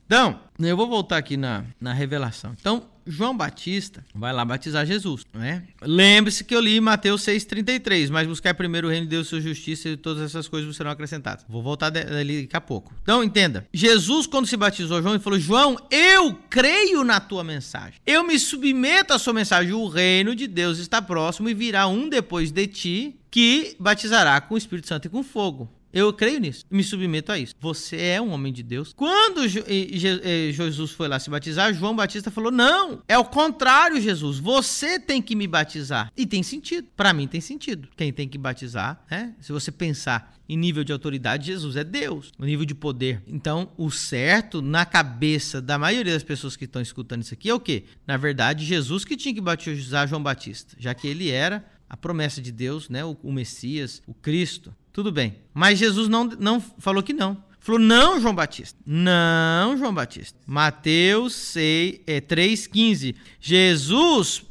Então, 0.05 0.41
eu 0.59 0.75
vou 0.75 0.89
voltar 0.89 1.17
aqui 1.17 1.38
na, 1.38 1.63
na 1.79 1.93
revelação. 1.93 2.53
Então, 2.59 2.90
João 3.05 3.36
Batista 3.36 4.03
vai 4.13 4.34
lá 4.34 4.43
batizar 4.46 4.86
Jesus, 4.86 5.25
né? 5.34 5.63
Lembre-se 5.81 6.43
que 6.43 6.55
eu 6.55 6.60
li 6.60 6.79
Mateus 6.79 7.22
6,33, 7.24 8.10
mas 8.10 8.27
buscar 8.27 8.53
primeiro 8.53 8.88
o 8.88 8.91
reino 8.91 9.05
de 9.05 9.12
Deus, 9.12 9.27
sua 9.27 9.41
justiça 9.41 9.89
e 9.89 9.98
todas 9.98 10.24
essas 10.24 10.48
coisas 10.48 10.75
serão 10.75 10.91
acrescentadas. 10.91 11.46
Vou 11.48 11.62
voltar 11.62 11.89
dali 11.89 12.43
daqui 12.43 12.55
a 12.55 12.62
pouco. 12.62 12.93
Então, 13.01 13.24
entenda. 13.24 13.67
Jesus, 13.74 14.27
quando 14.27 14.48
se 14.48 14.58
batizou 14.58 15.01
João, 15.01 15.13
ele 15.15 15.24
falou, 15.24 15.39
João, 15.39 15.77
eu 15.89 16.38
creio 16.50 17.03
na 17.03 17.20
tua 17.20 17.43
mensagem. 17.43 18.00
Eu 18.05 18.24
me 18.24 18.38
submeto 18.38 19.13
à 19.13 19.20
sua 19.20 19.34
mensagem. 19.34 19.74
O 19.74 19.88
reino 19.88 20.36
de 20.36 20.48
Deus 20.48 20.77
está 20.77 21.01
próximo 21.01 21.50
e 21.50 21.53
virá 21.53 21.88
um 21.88 22.10
depois 22.10 22.51
de 22.51 22.67
ti 22.67 23.15
que 23.29 23.75
batizará 23.79 24.39
com 24.41 24.55
o 24.55 24.58
Espírito 24.58 24.88
Santo 24.88 25.05
e 25.05 25.10
com 25.10 25.24
fogo. 25.24 25.70
Eu 25.93 26.13
creio 26.13 26.39
nisso, 26.39 26.65
me 26.69 26.83
submeto 26.83 27.31
a 27.31 27.38
isso. 27.38 27.55
Você 27.60 27.98
é 27.98 28.21
um 28.21 28.31
homem 28.31 28.53
de 28.53 28.63
Deus. 28.63 28.93
Quando 28.93 29.48
Jesus 29.48 30.91
foi 30.91 31.07
lá 31.07 31.19
se 31.19 31.29
batizar, 31.29 31.74
João 31.74 31.95
Batista 31.95 32.31
falou: 32.31 32.51
Não, 32.51 33.01
é 33.07 33.17
o 33.17 33.25
contrário, 33.25 34.00
Jesus. 34.00 34.39
Você 34.39 35.00
tem 35.00 35.21
que 35.21 35.36
me 35.36 35.48
batizar. 35.48 36.12
E 36.15 36.25
tem 36.25 36.43
sentido. 36.43 36.88
Para 36.95 37.13
mim 37.13 37.27
tem 37.27 37.41
sentido. 37.41 37.89
Quem 37.95 38.13
tem 38.13 38.27
que 38.27 38.38
batizar, 38.38 39.03
né? 39.10 39.36
Se 39.39 39.51
você 39.51 39.71
pensar 39.71 40.36
em 40.48 40.57
nível 40.57 40.83
de 40.83 40.91
autoridade, 40.91 41.48
Jesus 41.48 41.77
é 41.77 41.83
Deus, 41.83 42.31
no 42.38 42.45
nível 42.45 42.65
de 42.65 42.75
poder. 42.75 43.24
Então, 43.25 43.71
o 43.77 43.89
certo 43.89 44.62
na 44.62 44.86
cabeça 44.86 45.62
da 45.62 45.77
maioria 45.77 46.13
das 46.13 46.24
pessoas 46.24 46.57
que 46.57 46.65
estão 46.65 46.81
escutando 46.81 47.21
isso 47.21 47.33
aqui 47.33 47.50
é 47.50 47.53
o 47.53 47.60
quê? 47.60 47.86
Na 48.05 48.17
verdade, 48.17 48.65
Jesus 48.65 49.05
que 49.05 49.15
tinha 49.15 49.33
que 49.33 49.39
batizar 49.39 50.07
João 50.07 50.21
Batista, 50.21 50.75
já 50.77 50.93
que 50.93 51.07
ele 51.07 51.29
era 51.29 51.65
a 51.89 51.95
promessa 51.98 52.41
de 52.41 52.51
Deus, 52.51 52.89
né? 52.89 53.03
o, 53.03 53.17
o 53.21 53.31
Messias, 53.31 54.01
o 54.07 54.13
Cristo. 54.13 54.74
Tudo 54.91 55.12
bem. 55.12 55.36
Mas 55.53 55.79
Jesus 55.79 56.07
não, 56.07 56.25
não 56.25 56.60
falou 56.60 57.01
que 57.01 57.13
não. 57.13 57.38
Falou, 57.60 57.79
não, 57.79 58.19
João 58.19 58.33
Batista. 58.33 58.77
Não, 58.86 59.77
João 59.77 59.93
Batista. 59.93 60.38
Mateus 60.48 61.33
6, 61.33 62.00
é, 62.07 62.19
3,15. 62.19 63.15
Jesus. 63.39 64.43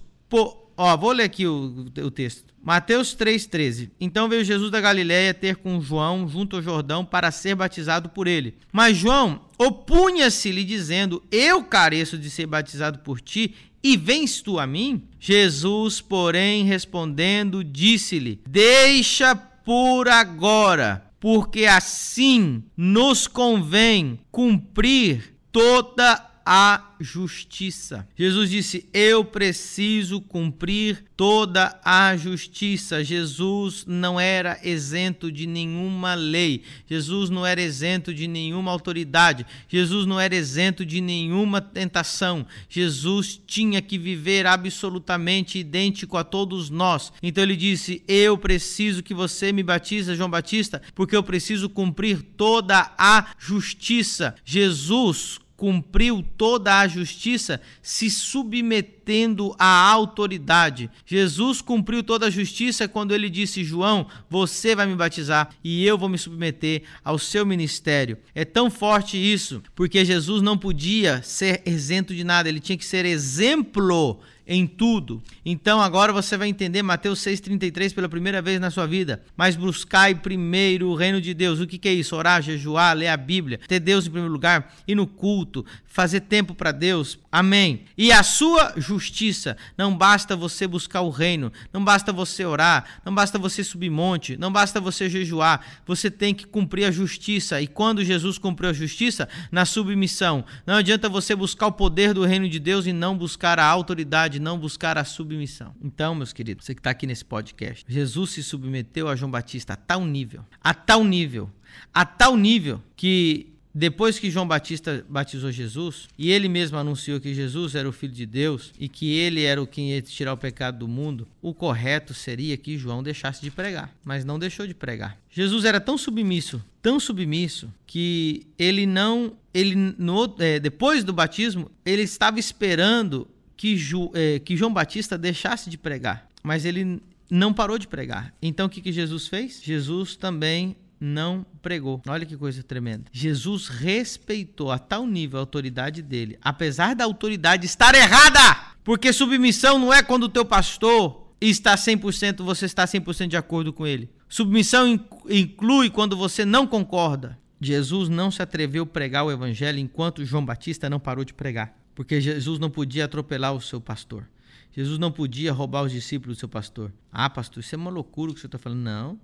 Ó, 0.76 0.96
vou 0.96 1.10
ler 1.10 1.24
aqui 1.24 1.46
o, 1.46 1.86
o 2.04 2.10
texto. 2.10 2.50
Mateus 2.62 3.16
3,13. 3.16 3.90
Então 4.00 4.28
veio 4.28 4.44
Jesus 4.44 4.70
da 4.70 4.80
Galiléia 4.80 5.34
ter 5.34 5.56
com 5.56 5.80
João 5.80 6.28
junto 6.28 6.56
ao 6.56 6.62
Jordão 6.62 7.04
para 7.04 7.30
ser 7.30 7.54
batizado 7.54 8.08
por 8.10 8.28
ele. 8.28 8.54
Mas 8.70 8.96
João 8.96 9.40
opunha-se-lhe, 9.58 10.62
dizendo: 10.62 11.22
Eu 11.32 11.64
careço 11.64 12.16
de 12.16 12.30
ser 12.30 12.46
batizado 12.46 13.00
por 13.00 13.20
ti, 13.20 13.54
e 13.82 13.96
vens 13.96 14.42
tu 14.42 14.58
a 14.58 14.66
mim? 14.66 15.02
Jesus, 15.18 16.00
porém, 16.00 16.64
respondendo, 16.64 17.64
disse-lhe: 17.64 18.40
Deixa 18.46 19.34
por 19.70 20.08
agora, 20.08 21.12
porque 21.20 21.64
assim 21.64 22.64
nos 22.76 23.28
convém 23.28 24.18
cumprir 24.28 25.36
toda 25.52 26.29
a 26.44 26.94
justiça. 27.00 28.06
Jesus 28.16 28.50
disse: 28.50 28.88
Eu 28.92 29.24
preciso 29.24 30.20
cumprir 30.20 31.04
toda 31.16 31.78
a 31.84 32.16
justiça. 32.16 33.02
Jesus 33.02 33.84
não 33.86 34.18
era 34.18 34.58
isento 34.62 35.30
de 35.30 35.46
nenhuma 35.46 36.14
lei. 36.14 36.62
Jesus 36.86 37.30
não 37.30 37.44
era 37.44 37.60
isento 37.60 38.12
de 38.12 38.26
nenhuma 38.26 38.70
autoridade. 38.70 39.46
Jesus 39.68 40.06
não 40.06 40.20
era 40.20 40.34
isento 40.34 40.84
de 40.84 41.00
nenhuma 41.00 41.60
tentação. 41.60 42.46
Jesus 42.68 43.40
tinha 43.46 43.80
que 43.80 43.98
viver 43.98 44.46
absolutamente 44.46 45.58
idêntico 45.58 46.16
a 46.16 46.24
todos 46.24 46.70
nós. 46.70 47.12
Então 47.22 47.42
ele 47.42 47.56
disse: 47.56 48.02
Eu 48.06 48.36
preciso 48.36 49.02
que 49.02 49.14
você 49.14 49.52
me 49.52 49.62
batize, 49.62 50.14
João 50.14 50.30
Batista, 50.30 50.82
porque 50.94 51.16
eu 51.16 51.22
preciso 51.22 51.68
cumprir 51.68 52.22
toda 52.36 52.92
a 52.98 53.34
justiça. 53.38 54.34
Jesus 54.44 55.38
cumpriu 55.60 56.24
toda 56.38 56.80
a 56.80 56.88
justiça 56.88 57.60
se 57.82 58.08
submetendo 58.08 59.54
à 59.58 59.90
autoridade. 59.90 60.88
Jesus 61.04 61.60
cumpriu 61.60 62.02
toda 62.02 62.28
a 62.28 62.30
justiça 62.30 62.88
quando 62.88 63.14
ele 63.14 63.28
disse: 63.28 63.62
João, 63.62 64.06
você 64.30 64.74
vai 64.74 64.86
me 64.86 64.96
batizar 64.96 65.50
e 65.62 65.84
eu 65.84 65.98
vou 65.98 66.08
me 66.08 66.16
submeter 66.16 66.84
ao 67.04 67.18
seu 67.18 67.44
ministério. 67.44 68.16
É 68.34 68.42
tão 68.42 68.70
forte 68.70 69.18
isso, 69.18 69.62
porque 69.74 70.02
Jesus 70.02 70.40
não 70.40 70.56
podia 70.56 71.22
ser 71.22 71.60
isento 71.66 72.14
de 72.14 72.24
nada, 72.24 72.48
ele 72.48 72.58
tinha 72.58 72.78
que 72.78 72.86
ser 72.86 73.04
exemplo 73.04 74.18
em 74.50 74.66
tudo. 74.66 75.22
Então 75.46 75.80
agora 75.80 76.12
você 76.12 76.36
vai 76.36 76.48
entender 76.48 76.82
Mateus 76.82 77.20
6,33 77.20 77.94
pela 77.94 78.08
primeira 78.08 78.42
vez 78.42 78.58
na 78.60 78.68
sua 78.68 78.84
vida. 78.84 79.22
Mas 79.36 79.54
buscai 79.54 80.12
primeiro 80.12 80.88
o 80.88 80.96
reino 80.96 81.20
de 81.20 81.32
Deus. 81.32 81.60
O 81.60 81.68
que, 81.68 81.78
que 81.78 81.88
é 81.88 81.94
isso? 81.94 82.16
Orar, 82.16 82.42
jejuar, 82.42 82.96
ler 82.96 83.06
a 83.06 83.16
Bíblia, 83.16 83.60
ter 83.68 83.78
Deus 83.78 84.06
em 84.06 84.10
primeiro 84.10 84.32
lugar, 84.32 84.74
ir 84.88 84.96
no 84.96 85.06
culto, 85.06 85.64
fazer 85.86 86.22
tempo 86.22 86.52
para 86.52 86.72
Deus. 86.72 87.16
Amém. 87.30 87.84
E 87.96 88.10
a 88.10 88.24
sua 88.24 88.74
justiça. 88.76 89.56
Não 89.78 89.96
basta 89.96 90.34
você 90.34 90.66
buscar 90.66 91.02
o 91.02 91.10
reino, 91.10 91.52
não 91.72 91.84
basta 91.84 92.12
você 92.12 92.44
orar, 92.44 93.00
não 93.04 93.14
basta 93.14 93.38
você 93.38 93.62
subir 93.62 93.88
monte, 93.88 94.36
não 94.36 94.50
basta 94.50 94.80
você 94.80 95.08
jejuar. 95.08 95.64
Você 95.86 96.10
tem 96.10 96.34
que 96.34 96.44
cumprir 96.44 96.86
a 96.86 96.90
justiça. 96.90 97.60
E 97.60 97.68
quando 97.68 98.04
Jesus 98.04 98.36
cumpriu 98.36 98.70
a 98.70 98.72
justiça? 98.72 99.28
Na 99.52 99.64
submissão. 99.64 100.44
Não 100.66 100.74
adianta 100.74 101.08
você 101.08 101.36
buscar 101.36 101.68
o 101.68 101.72
poder 101.72 102.12
do 102.12 102.24
reino 102.24 102.48
de 102.48 102.58
Deus 102.58 102.84
e 102.86 102.92
não 102.92 103.16
buscar 103.16 103.60
a 103.60 103.64
autoridade 103.64 104.39
não 104.40 104.58
buscar 104.58 104.98
a 104.98 105.04
submissão. 105.04 105.74
Então, 105.82 106.14
meus 106.14 106.32
queridos, 106.32 106.64
você 106.64 106.74
que 106.74 106.80
está 106.80 106.90
aqui 106.90 107.06
nesse 107.06 107.24
podcast, 107.24 107.84
Jesus 107.88 108.30
se 108.30 108.42
submeteu 108.42 109.08
a 109.08 109.14
João 109.14 109.30
Batista 109.30 109.74
a 109.74 109.76
tal 109.76 110.04
nível, 110.04 110.44
a 110.60 110.74
tal 110.74 111.04
nível, 111.04 111.50
a 111.92 112.04
tal 112.04 112.36
nível 112.36 112.82
que 112.96 113.50
depois 113.74 114.18
que 114.18 114.30
João 114.30 114.48
Batista 114.48 115.04
batizou 115.08 115.52
Jesus, 115.52 116.08
e 116.18 116.30
ele 116.30 116.48
mesmo 116.48 116.76
anunciou 116.76 117.20
que 117.20 117.32
Jesus 117.32 117.74
era 117.74 117.88
o 117.88 117.92
Filho 117.92 118.12
de 118.12 118.26
Deus 118.26 118.72
e 118.78 118.88
que 118.88 119.14
ele 119.14 119.44
era 119.44 119.62
o 119.62 119.66
que 119.66 119.80
ia 119.80 120.02
tirar 120.02 120.32
o 120.32 120.36
pecado 120.36 120.78
do 120.78 120.88
mundo, 120.88 121.28
o 121.40 121.54
correto 121.54 122.12
seria 122.12 122.56
que 122.56 122.76
João 122.76 123.02
deixasse 123.02 123.40
de 123.40 123.50
pregar, 123.50 123.94
mas 124.04 124.24
não 124.24 124.38
deixou 124.38 124.66
de 124.66 124.74
pregar. 124.74 125.16
Jesus 125.30 125.64
era 125.64 125.80
tão 125.80 125.96
submisso, 125.96 126.62
tão 126.82 126.98
submisso, 126.98 127.72
que 127.86 128.44
ele 128.58 128.86
não. 128.86 129.34
ele 129.54 129.76
no, 129.76 130.34
é, 130.40 130.58
Depois 130.58 131.04
do 131.04 131.12
batismo, 131.12 131.70
ele 131.84 132.02
estava 132.02 132.40
esperando 132.40 133.28
que, 133.60 133.76
Ju, 133.76 134.10
é, 134.14 134.38
que 134.38 134.56
João 134.56 134.72
Batista 134.72 135.18
deixasse 135.18 135.68
de 135.68 135.76
pregar, 135.76 136.26
mas 136.42 136.64
ele 136.64 136.98
não 137.30 137.52
parou 137.52 137.76
de 137.76 137.86
pregar. 137.86 138.32
Então 138.40 138.64
o 138.64 138.70
que, 138.70 138.80
que 138.80 138.90
Jesus 138.90 139.28
fez? 139.28 139.60
Jesus 139.62 140.16
também 140.16 140.74
não 140.98 141.44
pregou. 141.60 142.00
Olha 142.08 142.24
que 142.24 142.38
coisa 142.38 142.62
tremenda. 142.62 143.04
Jesus 143.12 143.68
respeitou 143.68 144.72
a 144.72 144.78
tal 144.78 145.06
nível 145.06 145.38
a 145.38 145.42
autoridade 145.42 146.00
dele, 146.00 146.38
apesar 146.40 146.94
da 146.94 147.04
autoridade 147.04 147.66
estar 147.66 147.94
errada. 147.94 148.40
Porque 148.82 149.12
submissão 149.12 149.78
não 149.78 149.92
é 149.92 150.02
quando 150.02 150.22
o 150.22 150.30
teu 150.30 150.46
pastor 150.46 151.30
está 151.38 151.74
100%, 151.74 152.42
você 152.42 152.64
está 152.64 152.86
100% 152.86 153.26
de 153.26 153.36
acordo 153.36 153.74
com 153.74 153.86
ele. 153.86 154.08
Submissão 154.26 154.98
inclui 155.28 155.90
quando 155.90 156.16
você 156.16 156.46
não 156.46 156.66
concorda. 156.66 157.38
Jesus 157.60 158.08
não 158.08 158.30
se 158.30 158.40
atreveu 158.40 158.84
a 158.84 158.86
pregar 158.86 159.26
o 159.26 159.30
evangelho 159.30 159.78
enquanto 159.78 160.24
João 160.24 160.46
Batista 160.46 160.88
não 160.88 160.98
parou 160.98 161.26
de 161.26 161.34
pregar. 161.34 161.78
Porque 162.00 162.18
Jesus 162.18 162.58
não 162.58 162.70
podia 162.70 163.04
atropelar 163.04 163.52
o 163.52 163.60
seu 163.60 163.78
pastor. 163.78 164.26
Jesus 164.72 164.98
não 164.98 165.12
podia 165.12 165.52
roubar 165.52 165.82
os 165.82 165.92
discípulos 165.92 166.38
do 166.38 166.40
seu 166.40 166.48
pastor. 166.48 166.90
Ah, 167.12 167.28
pastor, 167.28 167.62
isso 167.62 167.74
é 167.74 167.78
uma 167.78 167.90
loucura 167.90 168.32
o 168.32 168.34
que 168.34 168.40
você 168.40 168.46
está 168.46 168.56
falando. 168.56 168.80
Não. 168.80 169.20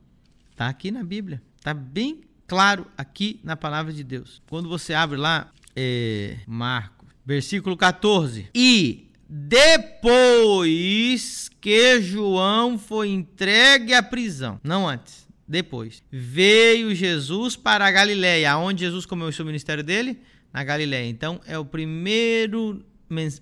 Está 0.50 0.68
aqui 0.68 0.90
na 0.90 1.02
Bíblia. 1.02 1.40
Está 1.56 1.72
bem 1.72 2.20
claro 2.46 2.86
aqui 2.94 3.40
na 3.42 3.56
palavra 3.56 3.94
de 3.94 4.04
Deus. 4.04 4.42
Quando 4.46 4.68
você 4.68 4.92
abre 4.92 5.16
lá, 5.16 5.50
é, 5.74 6.36
Marcos, 6.46 7.08
versículo 7.24 7.78
14. 7.78 8.50
E 8.54 9.08
depois 9.26 10.28
que 11.58 12.02
João 12.02 12.78
foi 12.78 13.08
entregue 13.08 13.94
à 13.94 14.02
prisão, 14.02 14.60
não 14.62 14.86
antes, 14.86 15.26
depois, 15.48 16.02
veio 16.12 16.94
Jesus 16.94 17.56
para 17.56 17.86
a 17.86 17.90
Galiléia, 17.90 18.58
onde 18.58 18.84
Jesus 18.84 19.06
começou 19.06 19.44
o 19.44 19.46
ministério 19.46 19.82
dele? 19.82 20.20
Na 20.56 20.64
Galiléia. 20.64 21.06
Então 21.06 21.38
é 21.46 21.58
o 21.58 21.66
primeiro 21.66 22.82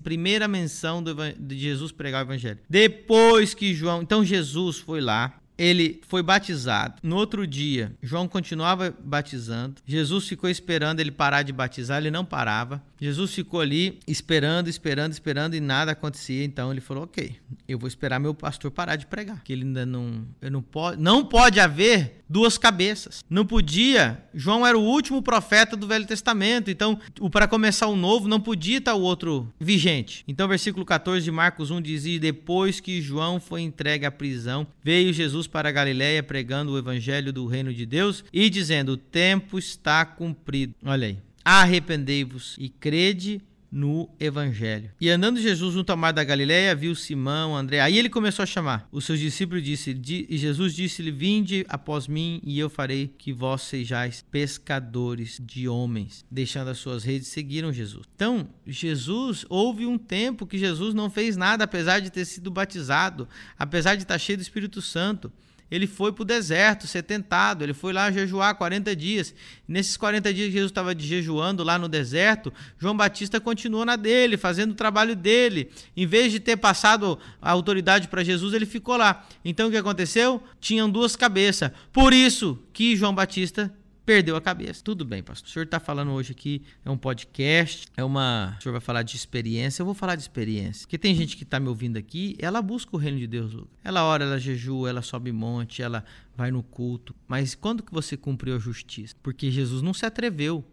primeira 0.03 0.47
menção 0.49 1.01
de 1.39 1.57
Jesus 1.57 1.91
pregar 1.91 2.23
o 2.23 2.27
evangelho. 2.27 2.59
Depois 2.69 3.53
que 3.53 3.73
João, 3.73 4.01
então 4.01 4.23
Jesus 4.23 4.77
foi 4.77 4.99
lá, 5.01 5.39
ele 5.57 6.01
foi 6.07 6.21
batizado. 6.21 6.95
No 7.01 7.15
outro 7.15 7.47
dia, 7.47 7.95
João 8.03 8.27
continuava 8.27 8.93
batizando. 8.99 9.75
Jesus 9.85 10.27
ficou 10.27 10.49
esperando 10.49 10.99
ele 10.99 11.09
parar 11.09 11.41
de 11.41 11.53
batizar, 11.53 11.99
ele 11.99 12.11
não 12.11 12.25
parava. 12.25 12.83
Jesus 12.99 13.33
ficou 13.33 13.59
ali 13.59 13.99
esperando, 14.07 14.67
esperando, 14.67 15.11
esperando 15.11 15.55
e 15.55 15.59
nada 15.59 15.91
acontecia. 15.91 16.43
Então 16.43 16.71
ele 16.71 16.81
falou: 16.81 17.03
"OK, 17.03 17.35
eu 17.67 17.77
vou 17.77 17.87
esperar 17.87 18.19
meu 18.19 18.33
pastor 18.33 18.71
parar 18.71 18.95
de 18.95 19.05
pregar, 19.05 19.43
que 19.43 19.53
ele 19.53 19.63
ainda 19.63 19.85
não, 19.85 20.25
eu 20.41 20.51
não 20.51 20.61
pode, 20.61 21.01
não 21.01 21.25
pode 21.25 21.59
haver 21.59 22.23
duas 22.29 22.57
cabeças. 22.57 23.23
Não 23.29 23.45
podia. 23.45 24.23
João 24.33 24.65
era 24.65 24.77
o 24.77 24.83
último 24.83 25.21
profeta 25.21 25.75
do 25.75 25.87
Velho 25.87 26.05
Testamento, 26.05 26.71
então 26.71 26.99
para 27.31 27.47
começar 27.47 27.87
o 27.87 27.95
novo 27.95 28.27
não 28.27 28.39
podia 28.39 28.79
estar 28.79 28.95
o 28.95 29.01
outro 29.01 29.53
vigente. 29.59 30.23
Então 30.27 30.47
versículo 30.47 30.85
14 30.85 31.23
de 31.23 31.31
Marcos 31.31 31.71
1 31.71 31.81
dizia: 31.81 32.19
"Depois 32.19 32.79
que 32.79 33.01
João 33.01 33.39
foi 33.39 33.61
entregue 33.61 34.05
à 34.05 34.11
prisão, 34.11 34.67
veio 34.83 35.13
Jesus 35.13 35.47
para 35.47 35.71
Galiléia 35.71 36.23
pregando 36.23 36.71
o 36.71 36.77
evangelho 36.77 37.31
do 37.31 37.45
reino 37.45 37.73
de 37.73 37.85
Deus 37.85 38.23
e 38.31 38.49
dizendo: 38.49 38.93
"O 38.93 38.97
tempo 38.97 39.59
está 39.59 40.05
cumprido". 40.05 40.73
Olha 40.83 41.07
aí. 41.07 41.25
Arrependei-vos 41.45 42.55
e 42.59 42.67
crede 42.69 43.39
no 43.75 44.09
evangelho. 44.21 44.89
E 45.01 45.09
andando 45.09 45.37
Jesus 45.37 45.73
junto 45.73 45.89
ao 45.89 45.97
mar 45.97 46.13
da 46.13 46.23
Galileia, 46.23 46.73
viu 46.73 46.95
Simão, 46.95 47.55
André. 47.55 47.81
Aí 47.81 47.97
ele 47.97 48.09
começou 48.09 48.41
a 48.41 48.45
chamar. 48.45 48.87
Os 48.89 49.03
seus 49.03 49.19
discípulos 49.19 49.61
disse, 49.61 49.91
e 50.29 50.37
Jesus 50.37 50.73
disse-lhe: 50.73 51.11
Vinde 51.11 51.65
após 51.67 52.07
mim, 52.07 52.39
e 52.43 52.57
eu 52.57 52.69
farei 52.69 53.13
que 53.17 53.33
vós 53.33 53.63
sejais 53.63 54.23
pescadores 54.31 55.41
de 55.43 55.67
homens. 55.67 56.25
Deixando 56.31 56.69
as 56.69 56.77
suas 56.77 57.03
redes, 57.03 57.27
seguiram 57.27 57.73
Jesus. 57.73 58.05
Então, 58.15 58.47
Jesus, 58.65 59.45
houve 59.49 59.85
um 59.85 59.97
tempo 59.97 60.47
que 60.47 60.57
Jesus 60.57 60.93
não 60.93 61.09
fez 61.09 61.35
nada, 61.35 61.65
apesar 61.65 61.99
de 61.99 62.09
ter 62.09 62.23
sido 62.23 62.49
batizado, 62.49 63.27
apesar 63.59 63.95
de 63.95 64.03
estar 64.03 64.17
cheio 64.17 64.37
do 64.37 64.41
Espírito 64.41 64.81
Santo. 64.81 65.29
Ele 65.69 65.87
foi 65.87 66.11
para 66.11 66.21
o 66.21 66.25
deserto 66.25 66.87
ser 66.87 67.03
tentado, 67.03 67.63
ele 67.63 67.73
foi 67.73 67.91
lá 67.91 68.11
jejuar 68.11 68.55
40 68.55 68.95
dias. 68.95 69.33
Nesses 69.67 69.97
40 69.97 70.33
dias 70.33 70.47
que 70.47 70.53
Jesus 70.53 70.71
estava 70.71 70.97
jejuando 70.97 71.63
lá 71.63 71.79
no 71.79 71.87
deserto, 71.87 72.53
João 72.77 72.95
Batista 72.95 73.39
continuou 73.39 73.83
na 73.83 73.95
dele, 73.95 74.37
fazendo 74.37 74.71
o 74.71 74.75
trabalho 74.75 75.15
dele. 75.15 75.69
Em 75.97 76.05
vez 76.05 76.31
de 76.31 76.39
ter 76.39 76.57
passado 76.57 77.17
a 77.41 77.51
autoridade 77.51 78.07
para 78.07 78.23
Jesus, 78.23 78.53
ele 78.53 78.65
ficou 78.65 78.95
lá. 78.95 79.27
Então 79.43 79.67
o 79.67 79.71
que 79.71 79.77
aconteceu? 79.77 80.41
Tinham 80.59 80.89
duas 80.89 81.15
cabeças. 81.15 81.71
Por 81.91 82.13
isso 82.13 82.59
que 82.71 82.95
João 82.95 83.15
Batista 83.15 83.73
perdeu 84.05 84.35
a 84.35 84.41
cabeça. 84.41 84.81
Tudo 84.83 85.03
bem, 85.03 85.23
pastor. 85.23 85.49
O 85.49 85.51
senhor 85.51 85.65
está 85.65 85.79
falando 85.79 86.11
hoje 86.11 86.31
aqui, 86.31 86.61
é 86.85 86.89
um 86.89 86.97
podcast, 86.97 87.87
é 87.97 88.03
uma. 88.03 88.55
O 88.59 88.63
senhor 88.63 88.73
vai 88.73 88.81
falar 88.81 89.01
de 89.03 89.15
experiência, 89.15 89.81
eu 89.81 89.85
vou 89.85 89.95
falar 89.95 90.15
de 90.15 90.21
experiência. 90.21 90.81
Porque 90.81 90.97
tem 90.97 91.15
gente 91.15 91.35
que 91.35 91.43
está 91.43 91.59
me 91.59 91.67
ouvindo 91.67 91.97
aqui, 91.97 92.35
ela 92.39 92.61
busca 92.61 92.95
o 92.95 92.99
reino 92.99 93.17
de 93.17 93.27
Deus, 93.27 93.53
Lucas. 93.53 93.73
Ela 93.83 94.03
ora, 94.03 94.23
ela 94.23 94.39
jejua, 94.39 94.89
ela 94.89 95.01
sobe 95.01 95.31
monte, 95.31 95.81
ela 95.81 96.05
vai 96.35 96.51
no 96.51 96.61
culto. 96.61 97.15
Mas 97.27 97.55
quando 97.55 97.81
que 97.81 97.91
você 97.91 98.15
cumpriu 98.15 98.55
a 98.55 98.59
justiça? 98.59 99.15
Porque 99.23 99.49
Jesus 99.49 99.81
não 99.81 99.93
se 99.93 100.05
atreveu 100.05 100.63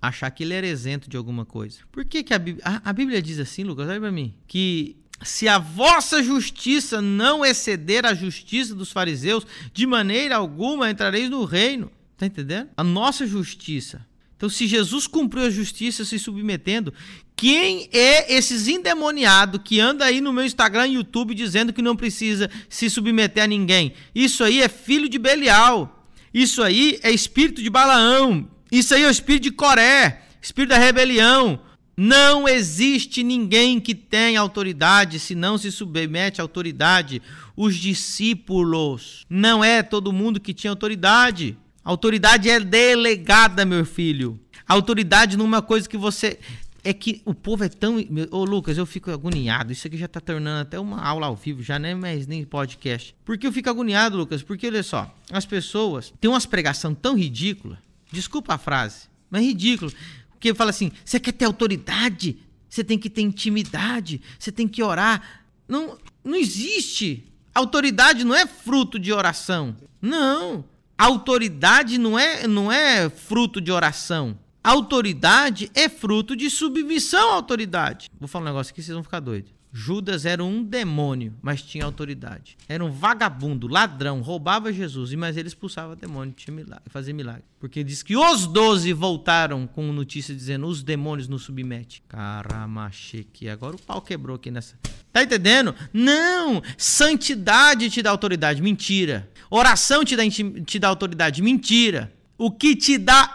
a 0.00 0.08
achar 0.08 0.30
que 0.30 0.42
ele 0.42 0.54
era 0.54 0.66
isento 0.66 1.08
de 1.08 1.16
alguma 1.16 1.46
coisa. 1.46 1.78
Por 1.90 2.04
que, 2.04 2.22
que 2.22 2.34
a, 2.34 2.38
Bíblia, 2.38 2.64
a, 2.84 2.92
Bíblia 2.92 3.22
diz 3.22 3.38
assim, 3.38 3.62
Lucas? 3.62 3.88
Olha 3.88 4.00
para 4.00 4.12
mim. 4.12 4.34
Que 4.46 4.96
se 5.22 5.48
a 5.48 5.58
vossa 5.58 6.22
justiça 6.22 7.00
não 7.00 7.44
exceder 7.44 8.04
a 8.04 8.12
justiça 8.12 8.74
dos 8.74 8.90
fariseus, 8.90 9.46
de 9.72 9.86
maneira 9.86 10.36
alguma 10.36 10.90
entrareis 10.90 11.30
no 11.30 11.44
reino. 11.44 11.90
Tá 12.22 12.26
entendendo? 12.26 12.68
A 12.76 12.84
nossa 12.84 13.26
justiça. 13.26 14.06
Então, 14.36 14.48
se 14.48 14.68
Jesus 14.68 15.08
cumpriu 15.08 15.42
a 15.44 15.50
justiça 15.50 16.04
se 16.04 16.20
submetendo, 16.20 16.94
quem 17.34 17.88
é 17.92 18.32
esses 18.32 18.68
endemoniados 18.68 19.60
que 19.64 19.80
anda 19.80 20.04
aí 20.04 20.20
no 20.20 20.32
meu 20.32 20.44
Instagram 20.44 20.86
e 20.86 20.94
YouTube 20.94 21.34
dizendo 21.34 21.72
que 21.72 21.82
não 21.82 21.96
precisa 21.96 22.48
se 22.68 22.88
submeter 22.88 23.42
a 23.42 23.46
ninguém? 23.48 23.94
Isso 24.14 24.44
aí 24.44 24.62
é 24.62 24.68
filho 24.68 25.08
de 25.08 25.18
Belial. 25.18 26.06
Isso 26.32 26.62
aí 26.62 27.00
é 27.02 27.10
espírito 27.10 27.60
de 27.60 27.68
Balaão. 27.68 28.48
Isso 28.70 28.94
aí 28.94 29.02
é 29.02 29.08
o 29.08 29.10
espírito 29.10 29.42
de 29.42 29.50
Coré, 29.50 30.22
espírito 30.40 30.70
da 30.70 30.78
rebelião. 30.78 31.58
Não 31.96 32.48
existe 32.48 33.24
ninguém 33.24 33.80
que 33.80 33.96
tenha 33.96 34.40
autoridade 34.40 35.18
se 35.18 35.34
não 35.34 35.58
se 35.58 35.72
submete 35.72 36.40
à 36.40 36.44
autoridade. 36.44 37.20
Os 37.56 37.74
discípulos. 37.74 39.26
Não 39.28 39.64
é 39.64 39.82
todo 39.82 40.12
mundo 40.12 40.38
que 40.38 40.54
tinha 40.54 40.70
autoridade. 40.70 41.58
Autoridade 41.84 42.48
é 42.48 42.60
delegada, 42.60 43.64
meu 43.64 43.84
filho. 43.84 44.38
Autoridade 44.66 45.36
numa 45.36 45.60
coisa 45.60 45.88
que 45.88 45.96
você. 45.96 46.38
É 46.84 46.92
que 46.92 47.22
o 47.24 47.32
povo 47.32 47.64
é 47.64 47.68
tão. 47.68 47.96
Ô, 48.30 48.44
Lucas, 48.44 48.76
eu 48.76 48.86
fico 48.86 49.10
agoniado. 49.10 49.72
Isso 49.72 49.86
aqui 49.86 49.96
já 49.96 50.08
tá 50.08 50.20
tornando 50.20 50.62
até 50.62 50.78
uma 50.80 51.00
aula 51.00 51.26
ao 51.26 51.36
vivo, 51.36 51.62
já 51.62 51.78
não 51.78 51.88
é 51.88 51.94
mais 51.94 52.26
nem 52.26 52.44
podcast. 52.44 53.14
Por 53.24 53.38
que 53.38 53.46
eu 53.46 53.52
fico 53.52 53.70
agoniado, 53.70 54.16
Lucas? 54.16 54.42
Porque, 54.42 54.66
olha 54.66 54.82
só, 54.82 55.12
as 55.30 55.46
pessoas 55.46 56.12
têm 56.20 56.30
umas 56.30 56.46
pregação 56.46 56.94
tão 56.94 57.16
ridícula. 57.16 57.78
Desculpa 58.10 58.54
a 58.54 58.58
frase, 58.58 59.08
mas 59.30 59.42
é 59.42 59.46
ridículo. 59.46 59.92
Porque 60.30 60.54
fala 60.54 60.70
assim: 60.70 60.90
você 61.04 61.20
quer 61.20 61.32
ter 61.32 61.44
autoridade? 61.44 62.38
Você 62.68 62.82
tem 62.82 62.98
que 62.98 63.10
ter 63.10 63.20
intimidade, 63.20 64.20
você 64.38 64.50
tem 64.50 64.66
que 64.66 64.82
orar. 64.82 65.42
Não, 65.68 65.98
não 66.24 66.34
existe. 66.34 67.24
Autoridade 67.54 68.24
não 68.24 68.34
é 68.34 68.46
fruto 68.46 68.98
de 68.98 69.12
oração. 69.12 69.76
Não. 70.00 70.64
Autoridade 71.02 71.98
não 71.98 72.16
é, 72.16 72.46
não 72.46 72.70
é 72.70 73.10
fruto 73.10 73.60
de 73.60 73.72
oração. 73.72 74.38
Autoridade 74.62 75.68
é 75.74 75.88
fruto 75.88 76.36
de 76.36 76.48
submissão 76.48 77.32
à 77.32 77.34
autoridade. 77.34 78.08
Vou 78.20 78.28
falar 78.28 78.44
um 78.44 78.46
negócio 78.46 78.70
aqui, 78.70 78.80
vocês 78.80 78.94
vão 78.94 79.02
ficar 79.02 79.18
doidos. 79.18 79.52
Judas 79.74 80.26
era 80.26 80.44
um 80.44 80.62
demônio, 80.62 81.34
mas 81.40 81.62
tinha 81.62 81.86
autoridade. 81.86 82.58
Era 82.68 82.84
um 82.84 82.90
vagabundo, 82.90 83.66
ladrão, 83.66 84.20
roubava 84.20 84.70
Jesus, 84.70 85.14
mas 85.14 85.38
ele 85.38 85.48
expulsava 85.48 85.96
demônio, 85.96 86.34
tinha 86.36 86.54
milagre, 86.54 86.82
fazia 86.88 87.14
milagre. 87.14 87.44
Porque 87.58 87.82
diz 87.82 88.02
que 88.02 88.14
os 88.14 88.46
doze 88.46 88.92
voltaram 88.92 89.66
com 89.66 89.90
notícia 89.90 90.34
dizendo: 90.34 90.66
os 90.66 90.82
demônios 90.82 91.26
nos 91.26 91.44
submetem. 91.44 92.02
Caramacheque, 92.06 93.48
agora 93.48 93.74
o 93.74 93.80
pau 93.80 94.02
quebrou 94.02 94.36
aqui 94.36 94.50
nessa. 94.50 94.78
Tá 95.10 95.22
entendendo? 95.22 95.74
Não! 95.90 96.62
Santidade 96.76 97.88
te 97.88 98.02
dá 98.02 98.10
autoridade. 98.10 98.60
Mentira. 98.60 99.30
Oração 99.50 100.04
te 100.04 100.14
dá, 100.14 100.22
te 100.28 100.78
dá 100.78 100.88
autoridade. 100.88 101.40
Mentira. 101.40 102.12
O 102.36 102.50
que 102.50 102.76
te 102.76 102.98
dá 102.98 103.34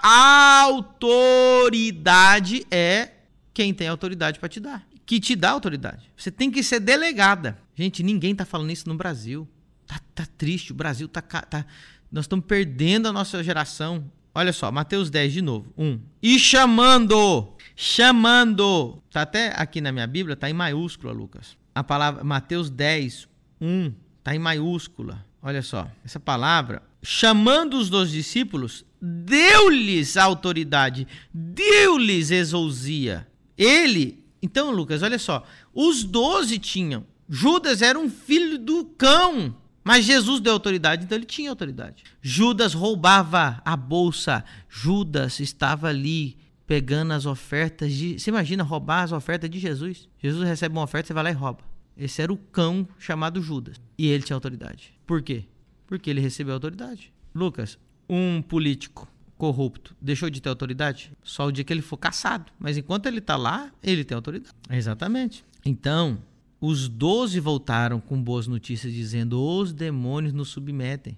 autoridade 0.63 2.63
é 2.70 3.10
quem 3.53 3.74
tem 3.74 3.88
autoridade 3.88 4.38
para 4.38 4.50
te 4.50 4.60
dar 4.60 4.86
que 5.07 5.21
te 5.21 5.37
dá 5.37 5.51
autoridade. 5.51 6.11
Você 6.17 6.29
tem 6.29 6.51
que 6.51 6.61
ser 6.61 6.81
delegada. 6.81 7.57
Gente, 7.73 8.03
ninguém 8.03 8.35
tá 8.35 8.43
falando 8.43 8.71
isso 8.71 8.89
no 8.89 8.95
Brasil. 8.95 9.47
Tá, 9.87 10.01
tá 10.13 10.27
triste, 10.37 10.73
o 10.73 10.75
Brasil 10.75 11.07
tá, 11.07 11.21
tá. 11.21 11.65
Nós 12.11 12.25
estamos 12.25 12.45
perdendo 12.45 13.07
a 13.07 13.13
nossa 13.13 13.41
geração. 13.41 14.03
Olha 14.35 14.51
só, 14.51 14.69
Mateus 14.69 15.09
10 15.09 15.31
de 15.31 15.41
novo. 15.41 15.73
1. 15.77 15.85
Um. 15.85 16.01
E 16.21 16.37
chamando, 16.37 17.47
chamando. 17.73 19.01
Tá 19.09 19.21
até 19.21 19.53
aqui 19.55 19.79
na 19.79 19.93
minha 19.93 20.05
Bíblia, 20.05 20.35
tá 20.35 20.49
em 20.49 20.53
maiúscula, 20.53 21.13
Lucas. 21.13 21.57
A 21.73 21.83
palavra 21.85 22.21
Mateus 22.25 22.69
10, 22.69 23.29
1, 23.61 23.93
tá 24.21 24.35
em 24.35 24.39
maiúscula. 24.39 25.25
Olha 25.41 25.61
só, 25.61 25.89
essa 26.03 26.19
palavra, 26.19 26.83
chamando 27.01 27.77
os 27.77 27.89
dois 27.89 28.12
discípulos, 28.12 28.84
deu-lhes 29.01 30.17
autoridade, 30.17 31.08
deu-lhes 31.34 32.29
exousia. 32.29 33.25
Ele 33.58 34.26
então, 34.41 34.71
Lucas, 34.71 35.02
olha 35.02 35.19
só. 35.19 35.43
Os 35.73 36.04
doze 36.04 36.60
tinham. 36.60 37.06
Judas 37.30 37.82
era 37.82 37.97
um 37.97 38.10
filho 38.10 38.58
do 38.58 38.86
cão. 38.86 39.56
Mas 39.84 40.06
Jesus 40.06 40.41
deu 40.41 40.54
autoridade, 40.54 41.06
então 41.06 41.17
ele 41.17 41.26
tinha 41.26 41.50
autoridade. 41.50 42.04
Judas 42.21 42.73
roubava 42.73 43.62
a 43.63 43.76
bolsa. 43.76 44.43
Judas 44.67 45.39
estava 45.39 45.88
ali 45.88 46.38
pegando 46.65 47.13
as 47.13 47.26
ofertas 47.26 47.93
de. 47.93 48.19
Você 48.19 48.30
imagina 48.30 48.63
roubar 48.63 49.04
as 49.04 49.13
ofertas 49.13 49.50
de 49.50 49.60
Jesus? 49.60 50.10
Jesus 50.19 50.45
recebe 50.45 50.76
uma 50.76 50.84
oferta, 50.84 51.08
você 51.08 51.13
vai 51.13 51.23
lá 51.23 51.32
e 51.32 51.34
rouba. 51.34 51.62
Esse 51.95 52.21
era 52.21 52.32
o 52.32 52.38
cão 52.38 52.88
chamado 53.00 53.41
Judas. 53.41 53.80
E 53.97 54.08
ele 54.08 54.23
tinha 54.23 54.36
autoridade. 54.36 54.93
Por 55.06 55.21
quê? 55.21 55.45
Porque 55.88 56.10
ele 56.10 56.19
recebeu 56.19 56.54
autoridade. 56.54 57.13
Lucas, 57.34 57.80
um 58.10 58.41
político 58.41 59.08
corrupto 59.38 59.95
deixou 60.02 60.30
de 60.30 60.41
ter 60.41 60.50
autoridade? 60.50 61.12
Só 61.23 61.47
o 61.47 61.52
dia 61.52 61.63
que 61.63 61.71
ele 61.71 61.82
for 61.82 61.97
caçado. 61.97 62.52
Mas 62.60 62.78
enquanto 62.78 63.06
ele 63.06 63.19
está 63.19 63.36
lá, 63.36 63.71
ele 63.82 64.04
tem 64.04 64.15
autoridade. 64.15 64.54
Exatamente. 64.69 65.45
Então, 65.63 66.19
os 66.60 66.88
doze 66.88 67.39
voltaram 67.39 68.00
com 68.00 68.21
boas 68.21 68.47
notícias, 68.47 68.93
dizendo: 68.93 69.41
os 69.41 69.71
demônios 69.71 70.34
nos 70.34 70.50
submetem. 70.50 71.17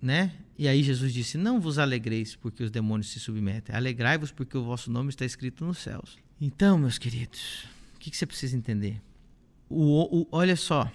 Né? 0.00 0.32
E 0.56 0.68
aí 0.68 0.82
Jesus 0.82 1.12
disse: 1.12 1.36
Não 1.36 1.60
vos 1.60 1.78
alegreis 1.78 2.36
porque 2.36 2.62
os 2.62 2.70
demônios 2.70 3.08
se 3.08 3.18
submetem, 3.18 3.74
alegrai-vos 3.74 4.30
porque 4.30 4.56
o 4.56 4.62
vosso 4.62 4.90
nome 4.90 5.10
está 5.10 5.24
escrito 5.24 5.64
nos 5.64 5.78
céus. 5.78 6.16
Então, 6.40 6.78
meus 6.78 6.98
queridos, 6.98 7.66
o 7.94 7.98
que, 7.98 8.10
que 8.10 8.16
você 8.16 8.26
precisa 8.26 8.56
entender? 8.56 9.00
O, 9.68 10.20
o, 10.20 10.28
olha 10.30 10.54
só, 10.54 10.90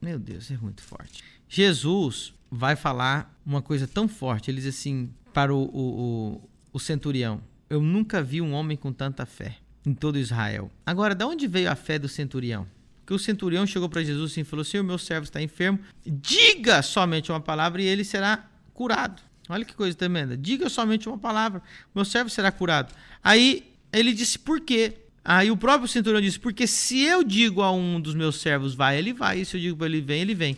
meu 0.00 0.18
Deus, 0.18 0.50
é 0.50 0.56
muito 0.56 0.82
forte. 0.82 1.22
Jesus 1.48 2.32
vai 2.50 2.76
falar 2.76 3.38
uma 3.44 3.60
coisa 3.60 3.86
tão 3.86 4.08
forte. 4.08 4.50
Ele 4.50 4.60
diz 4.60 4.74
assim: 4.74 5.10
para 5.34 5.52
o, 5.52 5.62
o, 5.64 6.50
o 6.72 6.78
centurião: 6.78 7.42
Eu 7.68 7.82
nunca 7.82 8.22
vi 8.22 8.40
um 8.40 8.54
homem 8.54 8.76
com 8.76 8.92
tanta 8.92 9.26
fé 9.26 9.56
em 9.84 9.92
todo 9.92 10.16
Israel. 10.16 10.70
Agora, 10.86 11.14
de 11.14 11.24
onde 11.24 11.46
veio 11.46 11.70
a 11.70 11.74
fé 11.74 11.98
do 11.98 12.08
centurião? 12.08 12.66
Que 13.04 13.12
o 13.12 13.18
centurião 13.18 13.66
chegou 13.66 13.88
para 13.88 14.02
Jesus 14.02 14.34
e 14.36 14.44
falou: 14.44 14.64
Senhor, 14.64 14.82
meu 14.82 14.96
servo 14.96 15.24
está 15.24 15.42
enfermo, 15.42 15.78
diga 16.06 16.80
somente 16.80 17.30
uma 17.30 17.40
palavra 17.40 17.82
e 17.82 17.84
ele 17.84 18.04
será 18.04 18.48
curado. 18.72 19.20
Olha 19.46 19.64
que 19.64 19.74
coisa 19.74 19.94
tremenda. 19.94 20.38
Diga 20.38 20.70
somente 20.70 21.06
uma 21.06 21.18
palavra, 21.18 21.60
meu 21.94 22.04
servo 22.04 22.30
será 22.30 22.50
curado. 22.50 22.94
Aí 23.22 23.70
ele 23.92 24.14
disse: 24.14 24.38
Por 24.38 24.60
quê? 24.60 24.94
Aí 25.22 25.50
o 25.50 25.56
próprio 25.56 25.88
centurião 25.88 26.22
disse: 26.22 26.38
Porque 26.38 26.66
se 26.66 27.00
eu 27.00 27.22
digo 27.22 27.60
a 27.60 27.70
um 27.72 28.00
dos 28.00 28.14
meus 28.14 28.40
servos, 28.40 28.74
vai, 28.74 28.96
ele 28.96 29.12
vai. 29.12 29.40
E 29.40 29.44
se 29.44 29.56
eu 29.56 29.60
digo 29.60 29.76
para 29.76 29.86
ele, 29.86 30.00
vem, 30.00 30.22
ele 30.22 30.34
vem. 30.34 30.56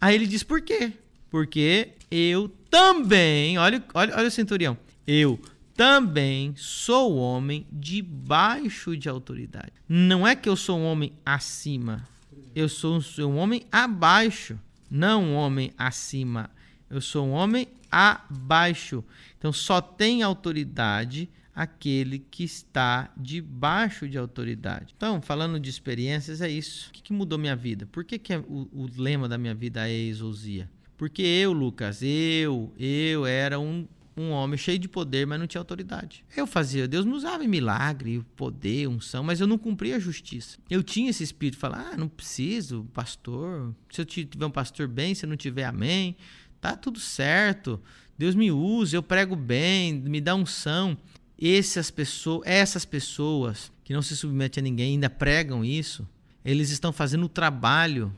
Aí 0.00 0.14
ele 0.14 0.26
diz: 0.26 0.42
Por 0.42 0.60
quê? 0.60 0.92
Porque 1.30 1.92
eu 2.10 2.48
também, 2.70 3.58
olha, 3.58 3.82
olha, 3.94 4.14
olha 4.16 4.28
o 4.28 4.30
centurião, 4.30 4.76
eu 5.06 5.40
também 5.74 6.54
sou 6.56 7.16
homem 7.16 7.66
debaixo 7.70 8.96
de 8.96 9.08
autoridade. 9.08 9.72
Não 9.88 10.26
é 10.26 10.34
que 10.34 10.48
eu 10.48 10.56
sou 10.56 10.78
um 10.78 10.84
homem 10.84 11.12
acima, 11.24 12.08
eu 12.54 12.68
sou 12.68 13.00
um 13.20 13.36
homem 13.36 13.66
abaixo, 13.70 14.58
não 14.90 15.24
um 15.24 15.34
homem 15.34 15.72
acima. 15.76 16.50
Eu 16.88 17.00
sou 17.00 17.26
um 17.26 17.32
homem 17.32 17.68
abaixo. 17.90 19.04
Então 19.38 19.52
só 19.52 19.80
tem 19.80 20.22
autoridade 20.22 21.28
aquele 21.54 22.18
que 22.18 22.44
está 22.44 23.10
debaixo 23.16 24.08
de 24.08 24.18
autoridade. 24.18 24.94
Então, 24.96 25.22
falando 25.22 25.58
de 25.58 25.70
experiências, 25.70 26.40
é 26.40 26.48
isso. 26.48 26.90
O 26.90 26.92
que, 26.92 27.12
mudou 27.12 27.38
minha 27.38 27.56
vida? 27.56 27.86
Por 27.86 28.04
que, 28.04 28.18
que 28.18 28.32
é 28.32 28.38
o, 28.38 28.68
o 28.72 28.90
lema 28.96 29.28
da 29.28 29.38
minha 29.38 29.54
vida 29.54 29.88
é 29.88 29.92
exousia? 29.92 30.70
Porque 30.96 31.22
eu, 31.22 31.52
Lucas, 31.52 32.00
eu, 32.02 32.72
eu 32.78 33.26
era 33.26 33.60
um, 33.60 33.86
um 34.16 34.30
homem 34.30 34.56
cheio 34.56 34.78
de 34.78 34.88
poder, 34.88 35.26
mas 35.26 35.38
não 35.38 35.46
tinha 35.46 35.60
autoridade. 35.60 36.24
Eu 36.34 36.46
fazia, 36.46 36.88
Deus 36.88 37.04
me 37.04 37.12
usava 37.12 37.44
em 37.44 37.48
milagre, 37.48 38.24
poder, 38.34 38.88
unção, 38.88 39.22
mas 39.22 39.40
eu 39.40 39.46
não 39.46 39.58
cumpria 39.58 39.96
a 39.96 40.00
justiça. 40.00 40.58
Eu 40.70 40.82
tinha 40.82 41.10
esse 41.10 41.22
espírito, 41.22 41.58
falar, 41.58 41.90
ah, 41.92 41.96
não 41.96 42.08
preciso, 42.08 42.88
pastor. 42.94 43.74
Se 43.90 44.00
eu 44.00 44.06
tiver 44.06 44.46
um 44.46 44.50
pastor 44.50 44.88
bem, 44.88 45.14
se 45.14 45.26
eu 45.26 45.28
não 45.28 45.36
tiver, 45.36 45.64
amém. 45.64 46.16
tá 46.60 46.74
tudo 46.74 46.98
certo. 46.98 47.80
Deus 48.16 48.34
me 48.34 48.50
usa, 48.50 48.96
eu 48.96 49.02
prego 49.02 49.36
bem, 49.36 49.94
me 49.94 50.20
dá 50.20 50.34
unção. 50.34 50.96
Essas 51.38 51.90
pessoas, 51.90 52.46
essas 52.46 52.86
pessoas 52.86 53.70
que 53.84 53.92
não 53.92 54.00
se 54.00 54.16
submetem 54.16 54.62
a 54.62 54.64
ninguém 54.64 54.92
ainda 54.94 55.10
pregam 55.10 55.62
isso, 55.62 56.08
eles 56.42 56.70
estão 56.70 56.92
fazendo 56.92 57.26
o 57.26 57.28
trabalho 57.28 58.10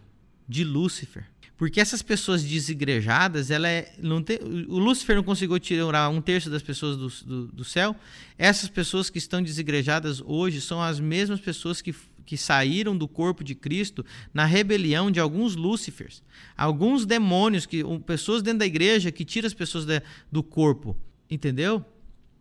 de 0.49 0.63
Lúcifer. 0.63 1.27
Porque 1.59 1.81
essas 1.81 2.03
pessoas 2.03 2.45
desigrejadas, 2.45 3.51
ela 3.51 3.69
é, 3.69 3.93
não 4.01 4.23
tem, 4.23 4.39
o 4.69 4.79
Lúcifer 4.79 5.17
não 5.17 5.25
conseguiu 5.25 5.59
tirar 5.59 6.09
um 6.09 6.21
terço 6.21 6.49
das 6.49 6.63
pessoas 6.63 6.97
do, 6.97 7.09
do, 7.27 7.47
do, 7.49 7.65
céu. 7.65 7.97
Essas 8.39 8.69
pessoas 8.69 9.11
que 9.11 9.19
estão 9.19 9.43
desigrejadas 9.43 10.23
hoje 10.25 10.61
são 10.61 10.81
as 10.81 11.01
mesmas 11.01 11.41
pessoas 11.41 11.83
que, 11.83 11.93
que 12.25 12.37
saíram 12.37 12.97
do 12.97 13.09
corpo 13.09 13.43
de 13.43 13.57
Cristo 13.57 14.07
na 14.33 14.45
rebelião 14.45 15.11
de 15.11 15.19
alguns 15.19 15.57
Lúcifers. 15.57 16.23
Alguns 16.57 17.05
demônios, 17.05 17.67
que 17.67 17.83
pessoas 18.07 18.41
dentro 18.41 18.61
da 18.61 18.67
igreja 18.67 19.11
que 19.11 19.25
tiram 19.25 19.49
as 19.49 19.55
pessoas 19.55 19.85
do 20.31 20.45
corpo. 20.45 20.97
Entendeu? 21.29 21.85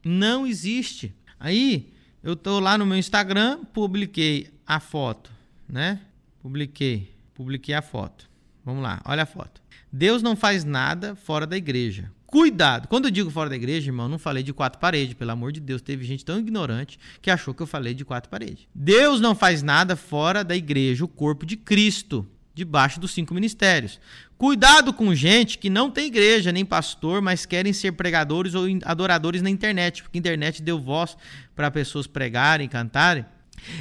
Não 0.06 0.46
existe. 0.46 1.12
Aí, 1.40 1.92
eu 2.22 2.34
estou 2.34 2.60
lá 2.60 2.78
no 2.78 2.86
meu 2.86 2.98
Instagram, 2.98 3.66
publiquei 3.74 4.52
a 4.64 4.80
foto, 4.80 5.32
né? 5.68 6.02
Publiquei, 6.40 7.12
publiquei 7.34 7.74
a 7.74 7.82
foto. 7.82 8.28
Vamos 8.68 8.84
lá, 8.84 9.00
olha 9.06 9.24
a 9.24 9.26
foto. 9.26 9.62
Deus 9.90 10.22
não 10.22 10.36
faz 10.36 10.66
nada 10.66 11.16
fora 11.16 11.48
da 11.48 11.56
igreja. 11.56 12.12
Cuidado! 12.26 12.90
Quando 12.90 13.06
eu 13.06 13.12
digo 13.12 13.32
fora 13.32 13.50
da 13.50 13.56
igreja, 13.56 13.88
irmão, 13.88 14.10
não 14.10 14.20
falei 14.20 14.44
de 14.44 14.52
quatro 14.52 14.78
paredes, 14.78 15.14
pelo 15.14 15.32
amor 15.32 15.54
de 15.54 15.62
Deus. 15.62 15.82
Teve 15.82 16.04
gente 16.04 16.26
tão 16.26 16.38
ignorante 16.38 17.00
que 17.22 17.32
achou 17.32 17.54
que 17.54 17.64
eu 17.64 17.66
falei 17.66 17.94
de 17.94 18.04
quatro 18.04 18.30
paredes. 18.30 18.68
Deus 18.76 19.22
não 19.22 19.34
faz 19.34 19.64
nada 19.64 19.96
fora 19.96 20.44
da 20.44 20.54
igreja, 20.54 21.06
o 21.06 21.08
corpo 21.08 21.46
de 21.46 21.56
Cristo, 21.56 22.28
debaixo 22.54 23.00
dos 23.00 23.12
cinco 23.12 23.34
ministérios. 23.34 24.02
Cuidado 24.38 24.92
com 24.92 25.16
gente 25.16 25.58
que 25.58 25.70
não 25.70 25.90
tem 25.90 26.08
igreja 26.08 26.52
nem 26.52 26.66
pastor, 26.66 27.22
mas 27.22 27.46
querem 27.46 27.72
ser 27.72 27.94
pregadores 27.94 28.54
ou 28.54 28.66
adoradores 28.84 29.42
na 29.42 29.50
internet, 29.50 30.04
porque 30.04 30.18
a 30.18 30.20
internet 30.20 30.62
deu 30.62 30.78
voz 30.78 31.16
para 31.56 31.72
pessoas 31.72 32.06
pregarem, 32.06 32.68
cantarem. 32.68 33.24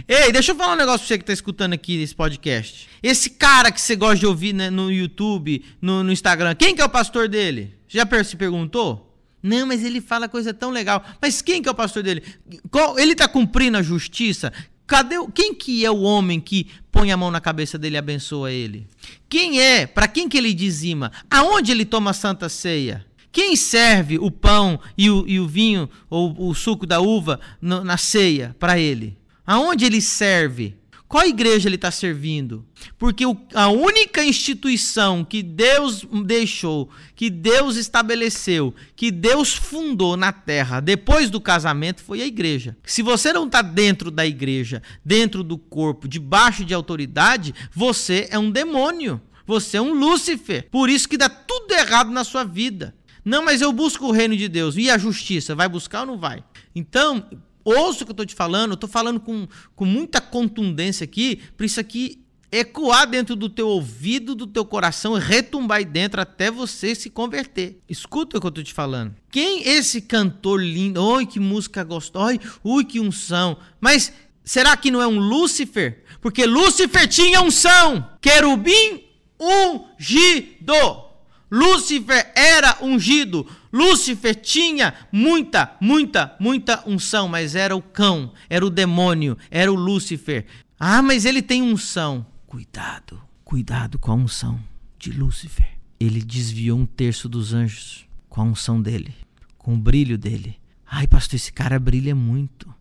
Ei, 0.08 0.32
deixa 0.32 0.52
eu 0.52 0.56
falar 0.56 0.74
um 0.74 0.76
negócio 0.76 1.00
pra 1.00 1.08
você 1.08 1.18
que 1.18 1.24
tá 1.24 1.32
escutando 1.32 1.72
aqui 1.72 1.96
nesse 1.96 2.14
podcast. 2.14 2.88
Esse 3.02 3.30
cara 3.30 3.70
que 3.70 3.80
você 3.80 3.96
gosta 3.96 4.16
de 4.16 4.26
ouvir 4.26 4.52
né, 4.52 4.70
no 4.70 4.90
YouTube, 4.90 5.64
no, 5.80 6.02
no, 6.02 6.12
Instagram, 6.12 6.54
quem 6.54 6.74
que 6.74 6.82
é 6.82 6.84
o 6.84 6.88
pastor 6.88 7.28
dele? 7.28 7.74
Já 7.88 8.06
se 8.24 8.36
perguntou? 8.36 9.06
Não, 9.42 9.66
mas 9.66 9.84
ele 9.84 10.00
fala 10.00 10.28
coisa 10.28 10.52
tão 10.52 10.70
legal. 10.70 11.04
Mas 11.20 11.40
quem 11.40 11.62
que 11.62 11.68
é 11.68 11.72
o 11.72 11.74
pastor 11.74 12.02
dele? 12.02 12.22
Qual, 12.70 12.98
ele 12.98 13.14
tá 13.14 13.28
cumprindo 13.28 13.76
a 13.78 13.82
justiça? 13.82 14.52
Cadê 14.86 15.16
quem 15.34 15.54
que 15.54 15.84
é 15.84 15.90
o 15.90 16.02
homem 16.02 16.40
que 16.40 16.68
põe 16.90 17.10
a 17.10 17.16
mão 17.16 17.30
na 17.30 17.40
cabeça 17.40 17.76
dele 17.76 17.96
e 17.96 17.98
abençoa 17.98 18.52
ele? 18.52 18.86
Quem 19.28 19.60
é? 19.60 19.86
Para 19.86 20.08
quem 20.08 20.28
que 20.28 20.38
ele 20.38 20.54
dizima? 20.54 21.12
Aonde 21.30 21.72
ele 21.72 21.84
toma 21.84 22.10
a 22.10 22.14
santa 22.14 22.48
ceia? 22.48 23.04
Quem 23.32 23.54
serve 23.54 24.18
o 24.18 24.30
pão 24.30 24.80
e 24.96 25.10
o, 25.10 25.24
e 25.28 25.38
o 25.38 25.46
vinho 25.46 25.90
ou 26.08 26.48
o 26.48 26.54
suco 26.54 26.86
da 26.86 27.00
uva 27.00 27.38
no, 27.60 27.84
na 27.84 27.96
ceia 27.96 28.56
para 28.58 28.78
ele? 28.78 29.16
Aonde 29.46 29.84
ele 29.84 30.00
serve? 30.00 30.76
Qual 31.08 31.24
igreja 31.24 31.68
ele 31.68 31.76
está 31.76 31.90
servindo? 31.90 32.66
Porque 32.98 33.24
o, 33.24 33.36
a 33.54 33.68
única 33.68 34.24
instituição 34.24 35.24
que 35.24 35.40
Deus 35.40 36.04
deixou, 36.24 36.90
que 37.14 37.30
Deus 37.30 37.76
estabeleceu, 37.76 38.74
que 38.96 39.12
Deus 39.12 39.54
fundou 39.54 40.16
na 40.16 40.32
terra 40.32 40.80
depois 40.80 41.30
do 41.30 41.40
casamento 41.40 42.02
foi 42.02 42.22
a 42.22 42.26
igreja. 42.26 42.76
Se 42.84 43.02
você 43.02 43.32
não 43.32 43.46
está 43.46 43.62
dentro 43.62 44.10
da 44.10 44.26
igreja, 44.26 44.82
dentro 45.04 45.44
do 45.44 45.56
corpo, 45.56 46.08
debaixo 46.08 46.64
de 46.64 46.74
autoridade, 46.74 47.54
você 47.72 48.26
é 48.30 48.38
um 48.38 48.50
demônio. 48.50 49.20
Você 49.46 49.76
é 49.76 49.80
um 49.80 49.94
Lúcifer. 49.94 50.68
Por 50.70 50.90
isso 50.90 51.08
que 51.08 51.16
dá 51.16 51.28
tudo 51.28 51.72
errado 51.72 52.10
na 52.10 52.24
sua 52.24 52.42
vida. 52.42 52.92
Não, 53.24 53.44
mas 53.44 53.60
eu 53.60 53.72
busco 53.72 54.06
o 54.06 54.12
reino 54.12 54.36
de 54.36 54.48
Deus. 54.48 54.76
E 54.76 54.90
a 54.90 54.98
justiça? 54.98 55.54
Vai 55.54 55.68
buscar 55.68 56.00
ou 56.00 56.06
não 56.06 56.18
vai? 56.18 56.42
Então, 56.74 57.24
ouça 57.66 58.02
o 58.02 58.06
que 58.06 58.10
eu 58.10 58.14
estou 58.14 58.26
te 58.26 58.34
falando, 58.34 58.74
estou 58.74 58.88
falando 58.88 59.18
com, 59.18 59.48
com 59.74 59.84
muita 59.84 60.20
contundência 60.20 61.04
aqui, 61.04 61.40
para 61.56 61.66
isso 61.66 61.80
aqui 61.80 62.24
ecoar 62.50 63.08
dentro 63.08 63.34
do 63.34 63.48
teu 63.48 63.68
ouvido, 63.68 64.34
do 64.34 64.46
teu 64.46 64.64
coração, 64.64 65.14
retumbar 65.14 65.78
aí 65.78 65.84
dentro 65.84 66.20
até 66.20 66.50
você 66.50 66.94
se 66.94 67.10
converter. 67.10 67.80
Escuta 67.88 68.36
o 68.36 68.40
que 68.40 68.46
eu 68.46 68.50
estou 68.50 68.64
te 68.64 68.72
falando. 68.72 69.14
Quem 69.30 69.68
esse 69.68 70.00
cantor 70.00 70.62
lindo, 70.62 71.02
oi 71.02 71.26
que 71.26 71.40
música 71.40 71.82
gostosa, 71.82 72.38
ui 72.62 72.84
que 72.84 73.00
unção, 73.00 73.58
mas 73.80 74.12
será 74.44 74.76
que 74.76 74.90
não 74.90 75.02
é 75.02 75.06
um 75.06 75.18
Lúcifer? 75.18 76.04
Porque 76.20 76.46
Lúcifer 76.46 77.08
tinha 77.08 77.42
unção, 77.42 78.08
querubim 78.20 79.04
ungido. 79.38 81.05
Lúcifer 81.50 82.32
era 82.34 82.78
ungido. 82.82 83.46
Lúcifer 83.72 84.34
tinha 84.34 84.94
muita, 85.12 85.76
muita, 85.80 86.34
muita 86.40 86.82
unção, 86.88 87.28
mas 87.28 87.54
era 87.54 87.76
o 87.76 87.82
cão, 87.82 88.32
era 88.48 88.66
o 88.66 88.70
demônio, 88.70 89.36
era 89.50 89.70
o 89.70 89.76
Lúcifer. 89.76 90.46
Ah, 90.78 91.02
mas 91.02 91.24
ele 91.24 91.42
tem 91.42 91.62
unção. 91.62 92.26
Cuidado, 92.46 93.20
cuidado 93.44 93.98
com 93.98 94.12
a 94.12 94.14
unção 94.14 94.60
de 94.98 95.12
Lúcifer. 95.12 95.78
Ele 95.98 96.22
desviou 96.22 96.78
um 96.78 96.86
terço 96.86 97.28
dos 97.28 97.54
anjos 97.54 98.06
com 98.28 98.40
a 98.40 98.44
unção 98.44 98.80
dele, 98.80 99.14
com 99.56 99.74
o 99.74 99.78
brilho 99.78 100.18
dele. 100.18 100.58
Ai, 100.86 101.06
pastor, 101.06 101.36
esse 101.36 101.52
cara 101.52 101.78
brilha 101.78 102.14
muito. 102.14 102.72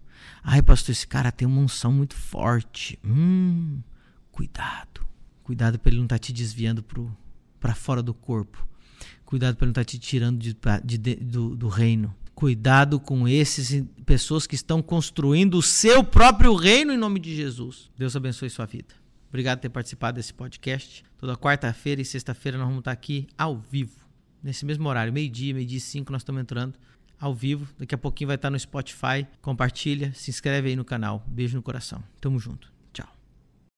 Ai, 0.44 0.62
pastor, 0.62 0.92
esse 0.92 1.08
cara 1.08 1.32
tem 1.32 1.48
uma 1.48 1.62
unção 1.62 1.92
muito 1.92 2.16
forte. 2.16 3.00
Hum, 3.04 3.82
cuidado. 4.32 5.06
Cuidado 5.44 5.80
para 5.80 5.90
ele 5.90 5.98
não 5.98 6.06
estar 6.06 6.16
tá 6.16 6.20
te 6.20 6.34
desviando 6.34 6.84
pro 6.84 7.16
para 7.66 7.74
fora 7.74 8.04
do 8.04 8.14
corpo. 8.14 8.64
Cuidado 9.26 9.56
para 9.56 9.66
não 9.66 9.72
estar 9.72 9.82
tá 9.82 9.86
te 9.86 9.98
tirando 9.98 10.38
de, 10.38 10.56
de, 10.84 10.98
de, 11.00 11.16
do, 11.16 11.56
do 11.56 11.68
reino. 11.68 12.14
Cuidado 12.36 13.00
com 13.00 13.28
esses 13.28 13.84
pessoas 14.06 14.46
que 14.46 14.54
estão 14.54 14.84
construindo 14.84 15.56
o 15.56 15.64
seu 15.64 16.04
próprio 16.04 16.54
reino 16.54 16.94
em 16.94 16.98
nome 16.98 17.20
de 17.20 17.36
Jesus. 17.36 17.90
Deus 17.98 18.16
abençoe 18.16 18.52
sua 18.52 18.68
vida. 18.68 18.94
Obrigado 19.30 19.58
por 19.58 19.62
ter 19.64 19.70
participado 19.70 20.18
desse 20.18 20.32
podcast. 20.32 21.04
Toda 21.18 21.36
quarta-feira 21.36 22.00
e 22.00 22.06
sexta-feira 22.06 22.56
nós 22.56 22.68
vamos 22.68 22.82
estar 22.82 22.92
aqui 22.92 23.26
ao 23.36 23.58
vivo. 23.58 24.00
Nesse 24.44 24.64
mesmo 24.64 24.88
horário, 24.88 25.12
meio-dia, 25.12 25.56
meio-dia 25.56 25.80
e 25.80 25.82
cinco, 25.82 26.12
nós 26.12 26.22
estamos 26.22 26.40
entrando 26.40 26.76
ao 27.20 27.34
vivo. 27.34 27.68
Daqui 27.80 27.96
a 27.96 27.98
pouquinho 27.98 28.28
vai 28.28 28.36
estar 28.36 28.52
no 28.52 28.60
Spotify. 28.60 29.26
Compartilha, 29.42 30.14
se 30.14 30.30
inscreve 30.30 30.70
aí 30.70 30.76
no 30.76 30.86
canal. 30.86 31.26
Beijo 31.26 31.58
no 31.58 31.64
coração. 31.64 32.04
Tamo 32.22 32.38
junto. 32.38 32.75